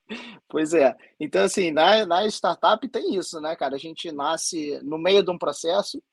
Pois 0.50 0.74
é. 0.74 0.94
Então, 1.18 1.46
assim, 1.46 1.72
na, 1.72 2.06
na 2.06 2.28
startup 2.28 2.86
tem 2.90 3.16
isso, 3.16 3.40
né, 3.40 3.56
cara? 3.56 3.76
A 3.76 3.80
gente 3.80 4.12
nasce 4.12 4.78
no 4.84 4.98
meio 4.98 5.24
de 5.24 5.32
um 5.32 5.38
processo. 5.38 6.04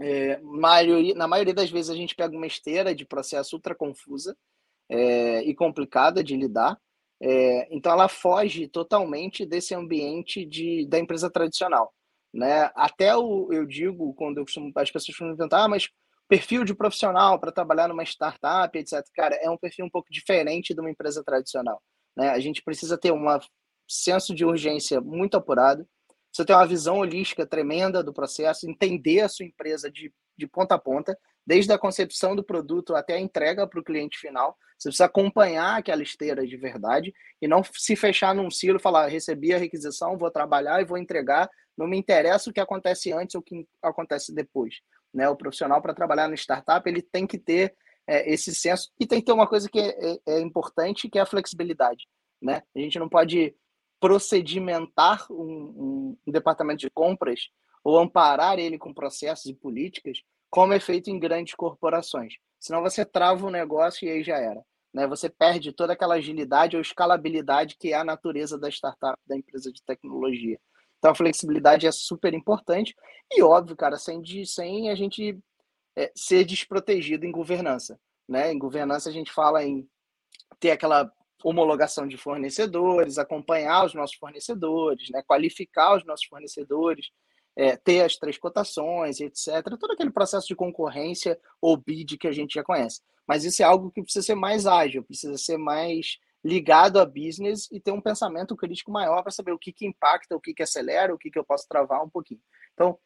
É, 0.00 0.40
maioria, 0.40 1.14
na 1.14 1.28
maioria 1.28 1.54
das 1.54 1.70
vezes 1.70 1.88
a 1.88 1.94
gente 1.94 2.16
pega 2.16 2.36
uma 2.36 2.48
esteira 2.48 2.92
de 2.92 3.04
processo 3.04 3.54
ultra 3.54 3.72
confusa 3.72 4.36
é, 4.88 5.44
e 5.44 5.54
complicada 5.54 6.24
de 6.24 6.36
lidar. 6.36 6.76
É, 7.22 7.68
então 7.72 7.92
ela 7.92 8.08
foge 8.08 8.66
totalmente 8.66 9.46
desse 9.46 9.72
ambiente 9.72 10.44
de, 10.44 10.84
da 10.88 10.98
empresa 10.98 11.30
tradicional. 11.30 11.94
Né? 12.32 12.70
Até 12.74 13.16
o, 13.16 13.52
eu 13.52 13.66
digo, 13.66 14.14
quando 14.14 14.38
eu 14.38 14.44
costumo, 14.44 14.72
as 14.76 14.90
pessoas 14.90 15.06
costumam 15.06 15.36
perguntar, 15.36 15.64
ah, 15.64 15.68
mas 15.68 15.88
perfil 16.28 16.64
de 16.64 16.74
profissional 16.74 17.40
para 17.40 17.50
trabalhar 17.50 17.88
numa 17.88 18.04
startup, 18.04 18.78
etc. 18.78 19.04
Cara, 19.14 19.34
é 19.36 19.50
um 19.50 19.58
perfil 19.58 19.84
um 19.84 19.90
pouco 19.90 20.08
diferente 20.12 20.72
de 20.72 20.80
uma 20.80 20.90
empresa 20.90 21.24
tradicional. 21.24 21.82
Né? 22.16 22.28
A 22.28 22.38
gente 22.38 22.62
precisa 22.62 22.96
ter 22.96 23.12
um 23.12 23.24
senso 23.88 24.32
de 24.32 24.44
urgência 24.44 25.00
muito 25.00 25.36
apurado, 25.36 25.84
você 26.32 26.44
ter 26.44 26.52
uma 26.52 26.66
visão 26.66 26.98
holística 26.98 27.44
tremenda 27.44 28.02
do 28.04 28.12
processo, 28.12 28.70
entender 28.70 29.20
a 29.20 29.28
sua 29.28 29.44
empresa 29.44 29.90
de, 29.90 30.12
de 30.38 30.46
ponta 30.46 30.76
a 30.76 30.78
ponta, 30.78 31.18
desde 31.44 31.72
a 31.72 31.78
concepção 31.78 32.36
do 32.36 32.44
produto 32.44 32.94
até 32.94 33.14
a 33.14 33.20
entrega 33.20 33.66
para 33.66 33.80
o 33.80 33.84
cliente 33.84 34.16
final. 34.16 34.56
Você 34.78 34.88
precisa 34.88 35.06
acompanhar 35.06 35.78
aquela 35.78 36.02
esteira 36.02 36.46
de 36.46 36.56
verdade 36.56 37.12
e 37.42 37.48
não 37.48 37.62
se 37.64 37.96
fechar 37.96 38.32
num 38.34 38.50
silo 38.50 38.78
e 38.78 38.82
falar: 38.82 39.08
recebi 39.08 39.52
a 39.52 39.58
requisição, 39.58 40.16
vou 40.16 40.30
trabalhar 40.30 40.80
e 40.80 40.84
vou 40.84 40.96
entregar. 40.96 41.50
Não 41.80 41.88
me 41.88 41.96
interessa 41.96 42.50
o 42.50 42.52
que 42.52 42.60
acontece 42.60 43.10
antes 43.10 43.34
ou 43.34 43.40
o 43.40 43.44
que 43.44 43.66
acontece 43.82 44.34
depois. 44.34 44.74
Né? 45.14 45.26
O 45.30 45.34
profissional, 45.34 45.80
para 45.80 45.94
trabalhar 45.94 46.28
no 46.28 46.34
startup, 46.34 46.86
ele 46.86 47.00
tem 47.00 47.26
que 47.26 47.38
ter 47.38 47.74
é, 48.06 48.30
esse 48.30 48.54
senso 48.54 48.90
e 49.00 49.06
tem 49.06 49.18
que 49.18 49.24
ter 49.24 49.32
uma 49.32 49.46
coisa 49.46 49.66
que 49.66 49.80
é, 49.80 49.88
é, 49.88 50.18
é 50.26 50.40
importante, 50.40 51.08
que 51.08 51.18
é 51.18 51.22
a 51.22 51.26
flexibilidade. 51.26 52.06
Né? 52.40 52.62
A 52.76 52.78
gente 52.78 52.98
não 52.98 53.08
pode 53.08 53.56
procedimentar 53.98 55.26
um, 55.30 56.16
um, 56.26 56.32
departamento 56.32 56.80
de 56.80 56.90
compras 56.90 57.48
ou 57.82 57.98
amparar 57.98 58.58
ele 58.58 58.78
com 58.78 58.92
processos 58.92 59.46
e 59.46 59.54
políticas, 59.54 60.18
como 60.50 60.74
é 60.74 60.80
feito 60.80 61.08
em 61.08 61.18
grandes 61.18 61.54
corporações. 61.54 62.34
Senão 62.58 62.82
você 62.82 63.06
trava 63.06 63.46
o 63.46 63.50
negócio 63.50 64.06
e 64.06 64.10
aí 64.10 64.22
já 64.22 64.36
era. 64.36 64.62
Né? 64.92 65.06
Você 65.06 65.30
perde 65.30 65.72
toda 65.72 65.94
aquela 65.94 66.16
agilidade 66.16 66.76
ou 66.76 66.82
escalabilidade 66.82 67.76
que 67.78 67.94
é 67.94 67.96
a 67.96 68.04
natureza 68.04 68.58
da 68.58 68.68
startup, 68.68 69.18
da 69.26 69.34
empresa 69.34 69.72
de 69.72 69.82
tecnologia. 69.82 70.58
Então, 71.00 71.12
a 71.12 71.14
flexibilidade 71.14 71.86
é 71.86 71.90
super 71.90 72.34
importante 72.34 72.94
e, 73.32 73.42
óbvio, 73.42 73.74
cara, 73.74 73.96
sem, 73.96 74.22
sem 74.44 74.90
a 74.90 74.94
gente 74.94 75.36
é, 75.96 76.12
ser 76.14 76.44
desprotegido 76.44 77.24
em 77.24 77.32
governança. 77.32 77.98
Né? 78.28 78.52
Em 78.52 78.58
governança, 78.58 79.08
a 79.08 79.12
gente 79.12 79.32
fala 79.32 79.64
em 79.64 79.88
ter 80.60 80.72
aquela 80.72 81.10
homologação 81.42 82.06
de 82.06 82.18
fornecedores, 82.18 83.16
acompanhar 83.16 83.86
os 83.86 83.94
nossos 83.94 84.16
fornecedores, 84.16 85.08
né? 85.08 85.22
qualificar 85.26 85.96
os 85.96 86.04
nossos 86.04 86.26
fornecedores, 86.26 87.10
é, 87.56 87.78
ter 87.78 88.02
as 88.02 88.16
três 88.16 88.36
cotações, 88.36 89.20
etc. 89.20 89.64
Todo 89.80 89.92
aquele 89.92 90.10
processo 90.10 90.48
de 90.48 90.54
concorrência 90.54 91.40
ou 91.62 91.78
bid 91.78 92.18
que 92.18 92.28
a 92.28 92.32
gente 92.32 92.54
já 92.54 92.62
conhece. 92.62 93.00
Mas 93.26 93.44
isso 93.44 93.62
é 93.62 93.64
algo 93.64 93.90
que 93.90 94.02
precisa 94.02 94.26
ser 94.26 94.34
mais 94.34 94.66
ágil, 94.66 95.02
precisa 95.02 95.38
ser 95.38 95.56
mais 95.56 96.18
ligado 96.44 96.98
a 96.98 97.04
business 97.04 97.68
e 97.70 97.80
ter 97.80 97.92
um 97.92 98.00
pensamento 98.00 98.56
crítico 98.56 98.90
maior 98.90 99.22
para 99.22 99.30
saber 99.30 99.52
o 99.52 99.58
que, 99.58 99.72
que 99.72 99.86
impacta, 99.86 100.34
o 100.34 100.40
que, 100.40 100.54
que 100.54 100.62
acelera, 100.62 101.14
o 101.14 101.18
que, 101.18 101.30
que 101.30 101.38
eu 101.38 101.44
posso 101.44 101.66
travar 101.68 102.02
um 102.02 102.08
pouquinho. 102.08 102.40
Então, 102.72 102.98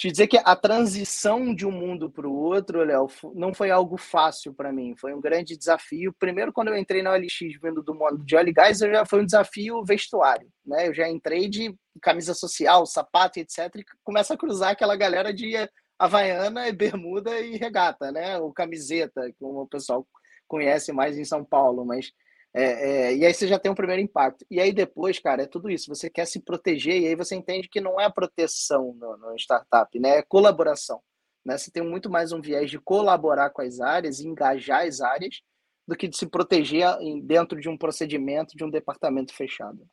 te 0.00 0.10
dizer 0.10 0.28
que 0.28 0.40
a 0.42 0.56
transição 0.56 1.54
de 1.54 1.66
um 1.66 1.70
mundo 1.70 2.10
para 2.10 2.26
o 2.26 2.34
outro, 2.34 2.82
Léo, 2.82 3.06
não 3.34 3.52
foi 3.52 3.70
algo 3.70 3.98
fácil 3.98 4.54
para 4.54 4.72
mim, 4.72 4.96
foi 4.96 5.12
um 5.12 5.20
grande 5.20 5.58
desafio. 5.58 6.14
Primeiro, 6.18 6.54
quando 6.54 6.68
eu 6.68 6.76
entrei 6.78 7.02
na 7.02 7.12
OLX 7.12 7.38
vindo 7.62 7.82
do 7.82 7.94
mundo 7.94 8.24
de 8.24 8.34
óleo 8.34 8.48
e 8.48 8.52
gás, 8.52 8.78
já 8.78 9.04
foi 9.04 9.20
um 9.20 9.26
desafio 9.26 9.84
vestuário, 9.84 10.48
né? 10.64 10.88
Eu 10.88 10.94
já 10.94 11.06
entrei 11.06 11.50
de 11.50 11.76
camisa 12.00 12.32
social, 12.32 12.86
sapato, 12.86 13.38
etc, 13.40 13.58
e 13.76 13.84
começa 14.02 14.32
a 14.32 14.38
cruzar 14.38 14.70
aquela 14.70 14.96
galera 14.96 15.34
de 15.34 15.52
havaiana, 15.98 16.72
bermuda 16.72 17.38
e 17.38 17.58
regata, 17.58 18.10
né? 18.10 18.38
Ou 18.38 18.54
camiseta, 18.54 19.30
como 19.38 19.60
o 19.60 19.68
pessoal 19.68 20.08
conhece 20.50 20.92
mais 20.92 21.16
em 21.16 21.24
São 21.24 21.44
Paulo, 21.44 21.84
mas 21.84 22.12
é, 22.52 22.64
é, 22.64 23.16
e 23.16 23.24
aí 23.24 23.32
você 23.32 23.46
já 23.46 23.60
tem 23.60 23.70
um 23.70 23.76
primeiro 23.76 24.02
impacto. 24.02 24.44
E 24.50 24.60
aí 24.60 24.72
depois, 24.72 25.20
cara, 25.20 25.44
é 25.44 25.46
tudo 25.46 25.70
isso. 25.70 25.94
Você 25.94 26.10
quer 26.10 26.26
se 26.26 26.40
proteger 26.40 27.00
e 27.00 27.06
aí 27.06 27.14
você 27.14 27.36
entende 27.36 27.68
que 27.68 27.80
não 27.80 28.00
é 28.00 28.10
proteção 28.10 28.92
no, 28.98 29.16
no 29.16 29.36
startup, 29.36 29.96
né? 30.00 30.18
É 30.18 30.22
colaboração. 30.22 31.00
Né? 31.44 31.56
Você 31.56 31.70
tem 31.70 31.82
muito 31.82 32.10
mais 32.10 32.32
um 32.32 32.40
viés 32.40 32.68
de 32.68 32.80
colaborar 32.80 33.50
com 33.50 33.62
as 33.62 33.80
áreas, 33.80 34.20
engajar 34.20 34.84
as 34.86 35.00
áreas, 35.00 35.40
do 35.86 35.96
que 35.96 36.08
de 36.08 36.16
se 36.16 36.26
proteger 36.26 36.86
dentro 37.22 37.60
de 37.60 37.68
um 37.68 37.78
procedimento, 37.78 38.56
de 38.56 38.64
um 38.64 38.70
departamento 38.70 39.32
fechado. 39.32 39.86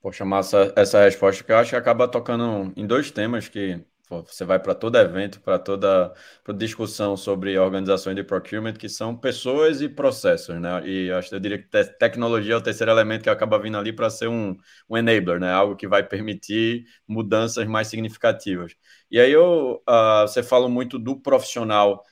Poxa, 0.00 0.24
massa 0.24 0.72
essa 0.76 1.02
resposta 1.02 1.42
que 1.42 1.50
eu 1.50 1.56
acho 1.56 1.70
que 1.70 1.76
acaba 1.76 2.06
tocando 2.06 2.72
em 2.76 2.86
dois 2.86 3.10
temas 3.10 3.48
que 3.48 3.82
você 4.08 4.44
vai 4.44 4.58
para 4.60 4.74
todo 4.74 4.96
evento, 4.98 5.40
para 5.40 5.58
toda 5.58 6.14
discussão 6.56 7.16
sobre 7.16 7.58
organizações 7.58 8.14
de 8.14 8.22
procurement, 8.22 8.74
que 8.74 8.88
são 8.88 9.16
pessoas 9.16 9.80
e 9.80 9.88
processos, 9.88 10.60
né? 10.60 10.86
E 10.86 11.10
acho 11.10 11.34
eu 11.34 11.40
diria 11.40 11.58
que 11.58 11.68
te 11.68 11.84
tecnologia 11.84 12.54
é 12.54 12.56
o 12.56 12.60
terceiro 12.62 12.90
elemento 12.92 13.22
que 13.24 13.30
acaba 13.30 13.58
vindo 13.58 13.76
ali 13.76 13.92
para 13.92 14.08
ser 14.08 14.28
um, 14.28 14.56
um 14.88 14.96
enabler, 14.96 15.40
né? 15.40 15.50
Algo 15.52 15.74
que 15.76 15.88
vai 15.88 16.02
permitir 16.04 16.86
mudanças 17.06 17.66
mais 17.66 17.88
significativas. 17.88 18.76
E 19.10 19.18
aí 19.20 19.32
eu, 19.32 19.82
uh, 19.88 20.22
você 20.22 20.42
fala 20.42 20.68
muito 20.68 20.98
do 20.98 21.20
profissional, 21.20 22.02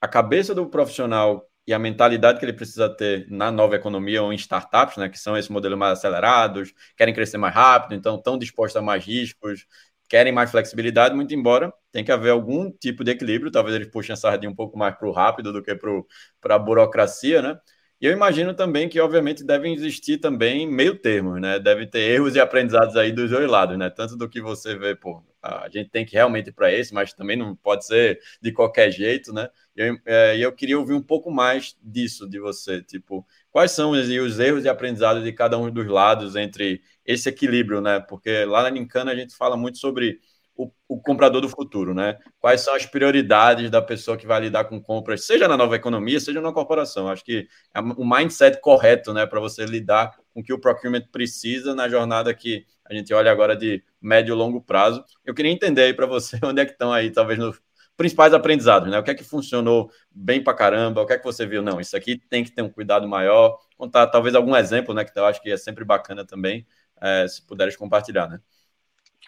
a 0.00 0.08
cabeça 0.08 0.54
do 0.54 0.68
profissional 0.68 1.48
e 1.66 1.72
a 1.72 1.78
mentalidade 1.78 2.38
que 2.38 2.44
ele 2.44 2.52
precisa 2.52 2.88
ter 2.88 3.26
na 3.30 3.50
nova 3.50 3.76
economia 3.76 4.22
ou 4.22 4.32
em 4.32 4.36
startups, 4.36 4.96
né, 4.96 5.08
que 5.08 5.18
são 5.18 5.36
esses 5.36 5.50
modelos 5.50 5.78
mais 5.78 5.98
acelerados, 5.98 6.72
querem 6.96 7.14
crescer 7.14 7.38
mais 7.38 7.54
rápido, 7.54 7.94
então 7.94 8.16
estão 8.16 8.36
dispostos 8.36 8.76
a 8.76 8.82
mais 8.82 9.04
riscos, 9.04 9.66
querem 10.12 10.30
mais 10.30 10.50
flexibilidade, 10.50 11.14
muito 11.14 11.34
embora 11.34 11.72
tem 11.90 12.04
que 12.04 12.12
haver 12.12 12.28
algum 12.32 12.70
tipo 12.70 13.02
de 13.02 13.12
equilíbrio, 13.12 13.50
talvez 13.50 13.74
eles 13.74 13.88
puxem 13.90 14.12
a 14.12 14.16
sardinha 14.16 14.50
um 14.50 14.54
pouco 14.54 14.76
mais 14.78 14.94
para 14.94 15.08
o 15.08 15.10
rápido 15.12 15.54
do 15.54 15.62
que 15.62 15.74
para 15.74 16.54
a 16.54 16.58
burocracia, 16.58 17.40
né? 17.40 17.58
E 18.02 18.06
eu 18.06 18.12
imagino 18.12 18.52
também 18.52 18.88
que, 18.88 18.98
obviamente, 18.98 19.44
devem 19.44 19.72
existir 19.74 20.18
também 20.18 20.66
meio 20.68 20.98
termos, 20.98 21.40
né? 21.40 21.60
Deve 21.60 21.86
ter 21.86 22.00
erros 22.00 22.34
e 22.34 22.40
aprendizados 22.40 22.96
aí 22.96 23.12
dos 23.12 23.30
dois 23.30 23.48
lados, 23.48 23.78
né? 23.78 23.88
Tanto 23.90 24.16
do 24.16 24.28
que 24.28 24.40
você 24.40 24.74
vê, 24.76 24.96
pô, 24.96 25.22
a 25.40 25.68
gente 25.68 25.88
tem 25.88 26.04
que 26.04 26.14
realmente 26.14 26.48
ir 26.48 26.52
para 26.52 26.72
esse, 26.72 26.92
mas 26.92 27.12
também 27.14 27.36
não 27.36 27.54
pode 27.54 27.86
ser 27.86 28.20
de 28.42 28.50
qualquer 28.50 28.90
jeito, 28.90 29.32
né? 29.32 29.48
E 29.76 29.82
eu, 29.82 29.96
é, 30.04 30.36
eu 30.36 30.52
queria 30.52 30.76
ouvir 30.80 30.94
um 30.94 31.02
pouco 31.02 31.30
mais 31.30 31.76
disso 31.80 32.28
de 32.28 32.40
você, 32.40 32.82
tipo, 32.82 33.24
quais 33.52 33.70
são 33.70 33.92
os, 33.92 34.08
os 34.08 34.40
erros 34.40 34.64
e 34.64 34.68
aprendizados 34.68 35.22
de 35.22 35.32
cada 35.32 35.56
um 35.56 35.70
dos 35.70 35.86
lados 35.86 36.34
entre 36.34 36.82
esse 37.06 37.28
equilíbrio, 37.28 37.80
né? 37.80 38.00
Porque 38.00 38.44
lá 38.44 38.64
na 38.64 38.70
Nincana 38.70 39.12
a 39.12 39.14
gente 39.14 39.36
fala 39.36 39.56
muito 39.56 39.78
sobre 39.78 40.18
o, 40.56 40.70
o, 40.86 41.00
comprador 41.00 41.40
do 41.40 41.48
futuro, 41.48 41.94
né? 41.94 42.18
Quais 42.38 42.60
são 42.60 42.74
as 42.74 42.84
prioridades 42.84 43.70
da 43.70 43.80
pessoa 43.80 44.16
que 44.16 44.26
vai 44.26 44.40
lidar 44.40 44.64
com 44.64 44.80
compras, 44.80 45.24
seja 45.24 45.48
na 45.48 45.56
nova 45.56 45.76
economia, 45.76 46.20
seja 46.20 46.40
na 46.40 46.52
corporação. 46.52 47.08
Acho 47.08 47.24
que 47.24 47.48
é 47.74 47.80
o 47.80 48.04
mindset 48.04 48.60
correto, 48.60 49.12
né, 49.12 49.26
para 49.26 49.40
você 49.40 49.64
lidar 49.64 50.14
com 50.32 50.40
o 50.40 50.42
que 50.42 50.52
o 50.52 50.58
procurement 50.58 51.02
precisa 51.10 51.74
na 51.74 51.88
jornada 51.88 52.32
que 52.34 52.66
a 52.84 52.94
gente 52.94 53.12
olha 53.14 53.30
agora 53.30 53.56
de 53.56 53.82
médio 54.00 54.34
e 54.34 54.36
longo 54.36 54.60
prazo. 54.60 55.02
Eu 55.24 55.34
queria 55.34 55.50
entender 55.50 55.82
aí 55.82 55.94
para 55.94 56.06
você 56.06 56.38
onde 56.44 56.60
é 56.60 56.66
que 56.66 56.72
estão 56.72 56.92
aí, 56.92 57.10
talvez, 57.10 57.38
nos 57.38 57.60
principais 57.96 58.34
aprendizados, 58.34 58.90
né? 58.90 58.98
O 58.98 59.02
que 59.02 59.10
é 59.10 59.14
que 59.14 59.24
funcionou 59.24 59.90
bem 60.10 60.42
para 60.42 60.54
caramba, 60.54 61.02
o 61.02 61.06
que 61.06 61.12
é 61.12 61.18
que 61.18 61.24
você 61.24 61.46
viu? 61.46 61.62
Não, 61.62 61.80
isso 61.80 61.96
aqui 61.96 62.16
tem 62.16 62.44
que 62.44 62.50
ter 62.50 62.62
um 62.62 62.70
cuidado 62.70 63.08
maior. 63.08 63.58
Contar 63.76 64.06
talvez 64.08 64.34
algum 64.34 64.56
exemplo, 64.56 64.94
né? 64.94 65.04
Que 65.04 65.18
eu 65.18 65.24
acho 65.24 65.40
que 65.40 65.50
é 65.50 65.56
sempre 65.56 65.84
bacana 65.84 66.26
também, 66.26 66.66
é, 67.00 67.26
se 67.28 67.46
puderes 67.46 67.76
compartilhar, 67.76 68.28
né? 68.28 68.40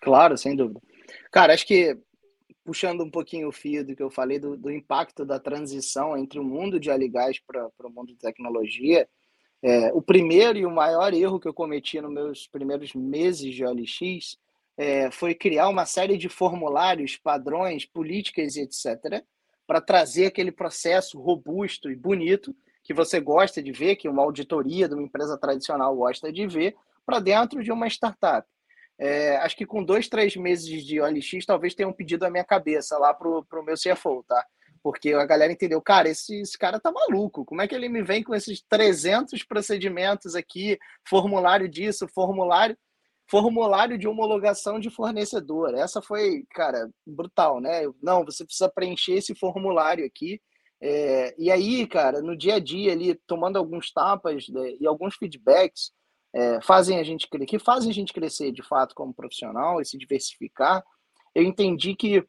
Claro, 0.01 0.37
sem 0.37 0.57
dúvida. 0.57 0.81
Cara, 1.35 1.53
acho 1.53 1.67
que 1.67 1.99
puxando 2.65 3.03
um 3.03 3.11
pouquinho 3.11 3.49
o 3.49 3.53
fio 3.53 3.85
do 3.85 3.97
que 3.97 4.03
eu 4.05 4.09
falei 4.09 4.39
do, 4.39 4.57
do 4.57 4.71
impacto 4.71 5.25
da 5.25 5.37
transição 5.41 6.17
entre 6.17 6.39
o 6.39 6.45
mundo 6.45 6.79
de 6.79 6.93
aligás 6.93 7.41
para 7.41 7.69
o 7.83 7.91
mundo 7.91 8.13
de 8.13 8.19
tecnologia, 8.21 9.09
é, 9.61 9.93
o 9.93 10.01
primeiro 10.01 10.57
e 10.57 10.65
o 10.65 10.71
maior 10.71 11.13
erro 11.13 11.41
que 11.41 11.49
eu 11.49 11.53
cometi 11.53 12.01
nos 12.01 12.13
meus 12.13 12.47
primeiros 12.47 12.95
meses 12.95 13.53
de 13.53 13.65
OLX 13.65 14.39
é, 14.77 15.11
foi 15.11 15.35
criar 15.35 15.69
uma 15.69 15.85
série 15.85 16.17
de 16.17 16.29
formulários, 16.29 17.17
padrões, 17.17 17.85
políticas 17.85 18.55
e 18.55 18.61
etc., 18.61 19.25
para 19.67 19.81
trazer 19.81 20.27
aquele 20.27 20.53
processo 20.53 21.21
robusto 21.21 21.91
e 21.91 21.97
bonito 21.97 22.55
que 22.85 22.95
você 22.95 23.19
gosta 23.19 23.61
de 23.61 23.73
ver, 23.73 23.97
que 23.97 24.09
uma 24.09 24.23
auditoria 24.23 24.89
de 24.89 24.95
uma 24.95 25.03
empresa 25.03 25.37
tradicional 25.37 25.97
gosta 25.97 26.33
de 26.33 26.47
ver, 26.47 26.77
para 27.05 27.19
dentro 27.19 27.61
de 27.61 27.73
uma 27.73 27.89
startup. 27.89 28.47
É, 28.99 29.37
acho 29.39 29.57
que 29.57 29.67
com 29.67 29.83
dois, 29.83 30.09
três 30.09 30.37
meses 30.37 30.85
de 30.85 31.01
OLX, 31.01 31.45
talvez 31.47 31.75
tenham 31.75 31.93
pedido 31.93 32.25
a 32.25 32.31
minha 32.31 32.45
cabeça 32.45 32.97
lá 32.99 33.13
pro, 33.13 33.45
pro 33.45 33.65
meu 33.65 33.75
CFO, 33.75 34.25
tá? 34.27 34.45
Porque 34.83 35.13
a 35.13 35.25
galera 35.25 35.53
entendeu, 35.53 35.81
cara, 35.81 36.09
esse, 36.09 36.41
esse 36.41 36.59
cara 36.59 36.79
tá 36.79 36.93
maluco. 36.93 37.45
Como 37.45 37.63
é 37.63 37.67
que 37.67 37.75
ele 37.75 37.89
me 37.89 38.03
vem 38.03 38.23
com 38.23 38.35
esses 38.35 38.63
300 38.69 39.43
procedimentos 39.43 40.35
aqui, 40.35 40.79
formulário 41.05 41.69
disso, 41.69 42.07
formulário 42.09 42.77
formulário 43.27 43.97
de 43.97 44.07
homologação 44.07 44.79
de 44.79 44.91
fornecedor. 44.91 45.75
Essa 45.75 46.03
foi, 46.03 46.45
cara, 46.51 46.91
brutal, 47.07 47.61
né? 47.61 47.83
Não, 48.03 48.25
você 48.25 48.45
precisa 48.45 48.69
preencher 48.69 49.15
esse 49.15 49.35
formulário 49.35 50.05
aqui. 50.05 50.41
É, 50.81 51.35
e 51.39 51.51
aí, 51.51 51.87
cara, 51.87 52.21
no 52.21 52.37
dia 52.37 52.57
a 52.57 52.59
dia 52.59 52.93
ali, 52.93 53.15
tomando 53.27 53.57
alguns 53.59 53.91
tapas 53.91 54.49
né, 54.49 54.75
e 54.79 54.87
alguns 54.87 55.17
feedbacks, 55.17 55.93
é, 56.35 56.61
fazem 56.61 56.99
a 56.99 57.05
gente 57.05 57.29
que 57.47 57.59
fazem 57.59 57.91
a 57.91 57.95
gente 57.95 58.13
crescer 58.13 58.51
de 58.51 58.63
fato 58.63 58.95
como 58.95 59.15
profissional 59.15 59.81
e 59.81 59.85
se 59.85 59.97
diversificar, 59.97 60.83
eu 61.35 61.45
entendi 61.45 61.95
que, 61.95 62.27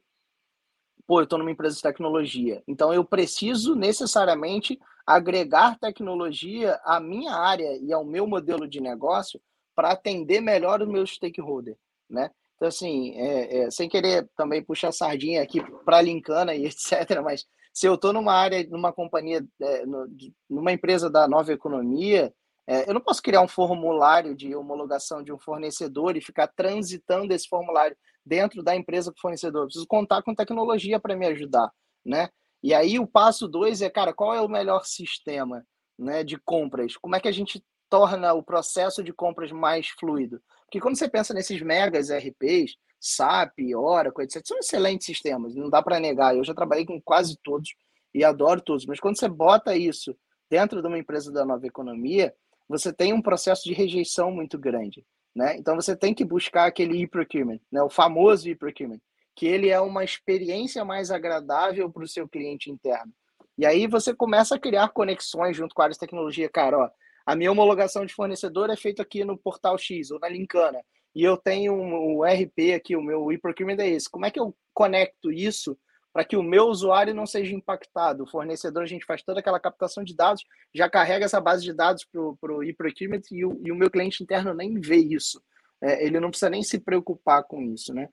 pô, 1.08 1.20
eu 1.20 1.24
estou 1.24 1.40
numa 1.40 1.52
empresa 1.52 1.76
de 1.76 1.82
tecnologia, 1.82 2.62
então 2.68 2.94
eu 2.94 3.04
preciso 3.04 3.76
necessariamente 3.76 4.80
agregar 5.06 5.80
tecnologia 5.80 6.80
à 6.84 7.00
minha 7.00 7.34
área 7.34 7.78
e 7.82 7.92
ao 7.92 8.06
meu 8.06 8.28
modelo 8.28 8.68
de 8.68 8.80
negócio 8.80 9.42
para 9.76 9.92
atender 9.92 10.40
melhor 10.40 10.82
o 10.82 10.88
meu 10.88 11.06
stakeholder, 11.06 11.76
né? 12.10 12.30
Então, 12.56 12.68
assim, 12.70 13.12
é, 13.18 13.58
é, 13.58 13.72
sem 13.72 13.90
querer 13.90 14.30
também 14.38 14.64
puxar 14.64 14.92
sardinha 14.92 15.42
aqui 15.42 15.62
para 15.84 15.98
a 15.98 16.02
Lincana 16.02 16.56
e 16.56 16.66
etc., 16.66 17.22
mas 17.24 17.46
se 17.74 17.86
eu 17.86 17.96
estou 17.96 18.14
numa 18.14 18.34
área, 18.34 18.66
numa 18.70 18.94
companhia, 18.94 19.46
é, 19.62 19.86
no, 19.86 20.08
numa 20.50 20.72
empresa 20.72 21.10
da 21.10 21.28
nova 21.28 21.52
economia, 21.52 22.34
é, 22.68 22.90
eu 22.90 22.94
não 22.94 23.02
posso 23.02 23.22
criar 23.22 23.42
um 23.42 23.48
formulário 23.48 24.36
de 24.36 24.56
homologação 24.56 25.22
de 25.22 25.32
um 25.32 25.38
fornecedor 25.38 26.18
e 26.18 26.22
ficar 26.22 26.48
transitando 26.48 27.34
esse 27.34 27.48
formulário 27.48 27.96
dentro 28.26 28.64
da 28.64 28.76
empresa 28.76 29.12
com 29.12 29.20
fornecedor, 29.20 29.64
eu 29.64 29.66
preciso 29.68 29.88
contar 29.88 30.24
com 30.24 30.34
tecnologia 30.34 31.00
para 31.00 31.16
me 31.16 31.28
ajudar, 31.28 31.72
né? 32.04 32.30
E 32.64 32.74
aí 32.74 32.98
o 32.98 33.06
passo 33.06 33.48
dois 33.48 33.84
é, 33.84 33.90
cara, 33.90 34.12
qual 34.14 34.34
é 34.34 34.42
o 34.42 34.50
melhor 34.50 34.84
sistema 34.86 35.64
né, 35.98 36.24
de 36.24 36.38
compras? 36.40 36.98
Como 36.98 37.16
é 37.16 37.20
que 37.20 37.28
a 37.28 37.32
gente 37.32 37.64
torna 37.88 38.34
o 38.34 38.42
processo 38.42 39.04
de 39.04 39.14
compras 39.14 39.52
mais 39.52 39.90
fluido? 39.90 40.42
Porque 40.64 40.80
quando 40.80 40.98
você 40.98 41.08
pensa 41.08 41.32
nesses 41.32 41.62
megas 41.62 42.10
RPs, 42.10 42.76
SAP, 43.00 43.76
Oracle, 43.76 44.24
etc., 44.24 44.42
são 44.44 44.58
excelentes 44.58 45.06
sistemas, 45.06 45.54
não 45.54 45.70
dá 45.70 45.84
para 45.84 46.00
negar. 46.00 46.36
Eu 46.36 46.44
já 46.44 46.56
trabalhei 46.56 46.86
com 46.86 47.00
quase 47.00 47.38
todos 47.44 47.70
e 48.12 48.24
adoro 48.24 48.60
todos, 48.60 48.88
mas 48.88 49.00
quando 49.00 49.20
você 49.20 49.30
bota 49.30 49.76
isso 49.76 50.18
dentro 50.50 50.82
de 50.82 50.88
uma 50.88 50.98
empresa 50.98 51.32
da 51.32 51.46
nova 51.46 51.68
economia, 51.68 52.34
você 52.68 52.92
tem 52.94 53.14
um 53.14 53.22
processo 53.22 53.64
de 53.64 53.74
rejeição 53.74 54.32
muito 54.32 54.58
grande. 54.58 55.06
Né? 55.36 55.58
Então 55.58 55.76
você 55.76 55.96
tem 55.96 56.14
que 56.14 56.24
buscar 56.24 56.66
aquele 56.66 57.02
e-procurement, 57.02 57.60
né? 57.72 57.82
o 57.84 57.90
famoso 57.90 58.50
e-procurement, 58.50 59.00
que 59.36 59.46
ele 59.46 59.70
é 59.70 59.80
uma 59.80 60.04
experiência 60.04 60.86
mais 60.86 61.12
agradável 61.12 61.92
para 61.92 62.04
o 62.04 62.08
seu 62.08 62.28
cliente 62.28 62.72
interno. 62.72 63.12
E 63.58 63.66
aí 63.66 63.88
você 63.88 64.14
começa 64.14 64.56
a 64.56 64.60
criar 64.60 64.90
conexões 64.90 65.56
junto 65.56 65.76
com 65.76 65.82
áreas 65.82 65.98
de 65.98 66.02
tecnologia. 66.02 66.50
Cara, 66.50 66.78
ó, 66.78 66.90
a 67.26 67.36
minha 67.36 67.52
homologação 67.52 68.06
de 68.06 68.14
fornecedor 68.14 68.70
é 68.70 68.78
feita 68.78 69.02
aqui 69.02 69.24
no 69.26 69.38
portal 69.38 69.78
X 69.78 70.12
ou 70.12 70.20
na 70.20 70.30
Lincana, 70.30 70.82
e 71.16 71.24
eu 71.24 71.38
tenho 71.38 71.74
um, 71.74 72.18
um 72.18 72.24
RP 72.24 72.74
aqui, 72.76 72.96
o 72.96 73.02
meu 73.02 73.32
e-procurement 73.32 73.80
é 73.80 73.88
esse. 73.88 74.10
Como 74.10 74.26
é 74.26 74.32
que 74.32 74.40
eu 74.40 74.54
conecto 74.74 75.32
isso 75.32 75.78
para 76.16 76.24
que 76.24 76.38
o 76.38 76.42
meu 76.42 76.68
usuário 76.68 77.14
não 77.14 77.26
seja 77.26 77.54
impactado. 77.54 78.24
O 78.24 78.26
fornecedor, 78.26 78.84
a 78.84 78.88
gente 78.88 79.06
faz 79.06 79.22
toda 79.22 79.42
aquela 79.42 79.60
captação 79.60 80.02
de 80.02 80.16
dados, 80.16 80.46
já 80.74 80.90
carrega 80.90 81.26
essa 81.26 81.42
base 81.42 81.62
de 81.62 81.74
dados 81.74 82.06
para 82.06 82.54
o 82.54 82.64
e-procurement 82.64 83.20
e, 83.30 83.40
e, 83.40 83.46
o 83.46 83.76
meu 83.76 83.92
cliente 83.92 84.24
interno 84.24 84.54
nem 84.54 84.80
vê 84.80 84.96
isso. 84.96 85.44
É, 85.82 86.06
ele 86.06 86.18
não 86.22 86.30
precisa 86.30 86.50
nem 86.50 86.64
se 86.64 86.80
preocupar 86.80 87.44
com 87.44 87.62
isso, 87.62 87.94
né? 87.94 88.08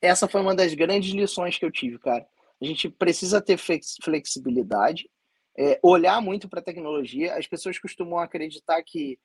Essa 0.00 0.28
foi 0.28 0.40
uma 0.40 0.54
das 0.54 0.74
grandes 0.74 1.12
lições 1.12 1.58
que 1.58 1.64
eu 1.64 1.72
tive, 1.72 1.98
cara. 1.98 2.24
A 2.62 2.64
gente 2.64 2.88
precisa 2.88 3.40
ter 3.42 3.58
flexibilidade, 3.58 5.10
é, 5.58 5.80
olhar 5.82 6.22
muito 6.22 6.48
para 6.48 6.60
a 6.60 6.64
tecnologia. 6.64 7.34
As 7.34 7.48
pessoas 7.48 7.80
costumam 7.80 8.20
acreditar 8.20 8.80
que 8.80 9.18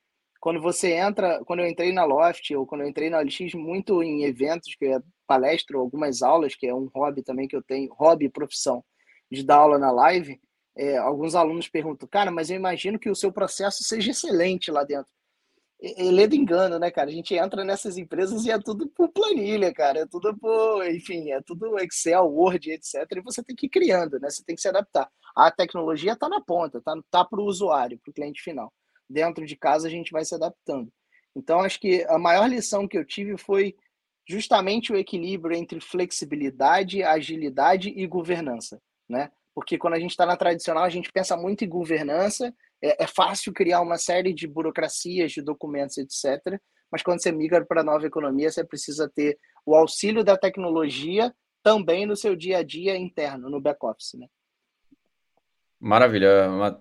quando 0.48 0.62
você 0.62 0.94
entra, 0.94 1.44
quando 1.44 1.60
eu 1.60 1.68
entrei 1.68 1.92
na 1.92 2.06
Loft 2.06 2.56
ou 2.56 2.66
quando 2.66 2.80
eu 2.80 2.88
entrei 2.88 3.10
na 3.10 3.18
OLX, 3.18 3.54
muito 3.54 4.02
em 4.02 4.24
eventos, 4.24 4.76
que 4.76 4.86
é 4.86 5.02
palestra 5.28 5.76
ou 5.76 5.84
algumas 5.84 6.22
aulas, 6.22 6.56
que 6.56 6.66
é 6.66 6.74
um 6.74 6.90
hobby 6.96 7.22
também 7.22 7.50
que 7.50 7.56
eu 7.58 7.62
tenho, 7.62 7.94
hobby, 7.94 8.30
profissão, 8.30 8.82
de 9.30 9.44
dar 9.44 9.58
aula 9.58 9.78
na 9.78 9.92
live, 9.92 10.40
é, 10.74 10.96
alguns 11.00 11.36
alunos 11.36 11.68
perguntam, 11.68 12.08
cara, 12.08 12.32
mas 12.32 12.50
eu 12.50 12.56
imagino 12.56 12.98
que 12.98 13.10
o 13.10 13.16
seu 13.16 13.30
processo 13.30 13.84
seja 13.84 14.12
excelente 14.12 14.72
lá 14.72 14.86
dentro. 14.86 15.12
Ele 15.82 16.24
é 16.24 16.28
do 16.28 16.36
engano, 16.36 16.80
né, 16.80 16.92
cara? 16.92 17.10
A 17.10 17.14
gente 17.14 17.36
entra 17.36 17.66
nessas 17.66 17.98
empresas 17.98 18.46
e 18.46 18.50
é 18.50 18.58
tudo 18.58 18.88
por 18.88 19.10
planilha, 19.10 19.74
cara. 19.74 20.00
É 20.00 20.06
tudo 20.06 20.34
por, 20.38 20.88
enfim, 20.88 21.30
é 21.30 21.42
tudo 21.42 21.78
Excel, 21.78 22.26
Word, 22.26 22.72
etc. 22.72 23.06
E 23.18 23.22
você 23.22 23.44
tem 23.44 23.54
que 23.54 23.66
ir 23.66 23.70
criando, 23.70 24.18
né? 24.18 24.30
Você 24.30 24.46
tem 24.46 24.56
que 24.56 24.62
se 24.62 24.70
adaptar. 24.70 25.10
A 25.36 25.52
tecnologia 25.52 26.14
está 26.14 26.30
na 26.30 26.40
ponta, 26.40 26.82
tá, 26.82 26.94
tá 27.12 27.26
para 27.26 27.42
o 27.42 27.46
usuário, 27.46 28.00
para 28.00 28.12
o 28.12 28.14
cliente 28.14 28.42
final 28.42 28.72
dentro 29.10 29.46
de 29.46 29.56
casa 29.56 29.88
a 29.88 29.92
gente 29.92 30.12
vai 30.12 30.24
se 30.26 30.36
adaptando. 30.36 30.92
Então, 31.36 31.60
acho 31.60 31.80
que 31.80 32.04
a 32.10 32.18
maior 32.18 32.48
lição 32.50 32.88
que 32.88 32.98
eu 32.98 33.06
tive 33.06 33.38
foi 33.38 33.76
justamente 34.28 34.92
o 34.92 34.98
equilíbrio 34.98 35.56
entre 35.56 35.80
flexibilidade, 35.80 37.04
agilidade 37.04 37.94
e 37.96 38.06
governança, 38.06 38.82
né? 39.08 39.32
Porque 39.56 39.78
quando 39.78 39.94
a 39.94 40.00
gente 40.00 40.12
está 40.12 40.26
na 40.26 40.36
tradicional, 40.36 40.84
a 40.84 40.90
gente 40.90 41.12
pensa 41.12 41.38
muito 41.38 41.64
em 41.64 41.70
governança, 41.70 42.54
é, 42.82 43.04
é, 43.04 43.08
fácil 43.08 43.54
criar 43.54 43.82
uma 43.82 43.98
série 43.98 44.34
de 44.34 44.48
burocracias, 44.48 45.32
de 45.32 45.42
documentos, 45.42 45.98
etc. 45.98 46.60
Mas 46.92 47.02
quando 47.02 47.22
você 47.22 47.32
migra 47.32 47.66
para 47.66 47.82
a 47.82 47.84
nova 47.84 48.06
economia, 48.06 48.52
você 48.52 48.64
precisa 48.64 49.10
ter 49.10 49.40
o 49.66 49.76
auxílio 49.76 50.24
da 50.24 50.38
tecnologia 50.38 51.34
também 51.64 52.06
no 52.06 52.16
seu 52.16 52.36
dia 52.36 52.60
a 52.60 52.64
dia 52.64 52.96
interno, 52.96 53.50
no 53.50 53.60
back-office, 53.60 54.14
né? 54.14 54.28
Maravilha, 55.80 56.28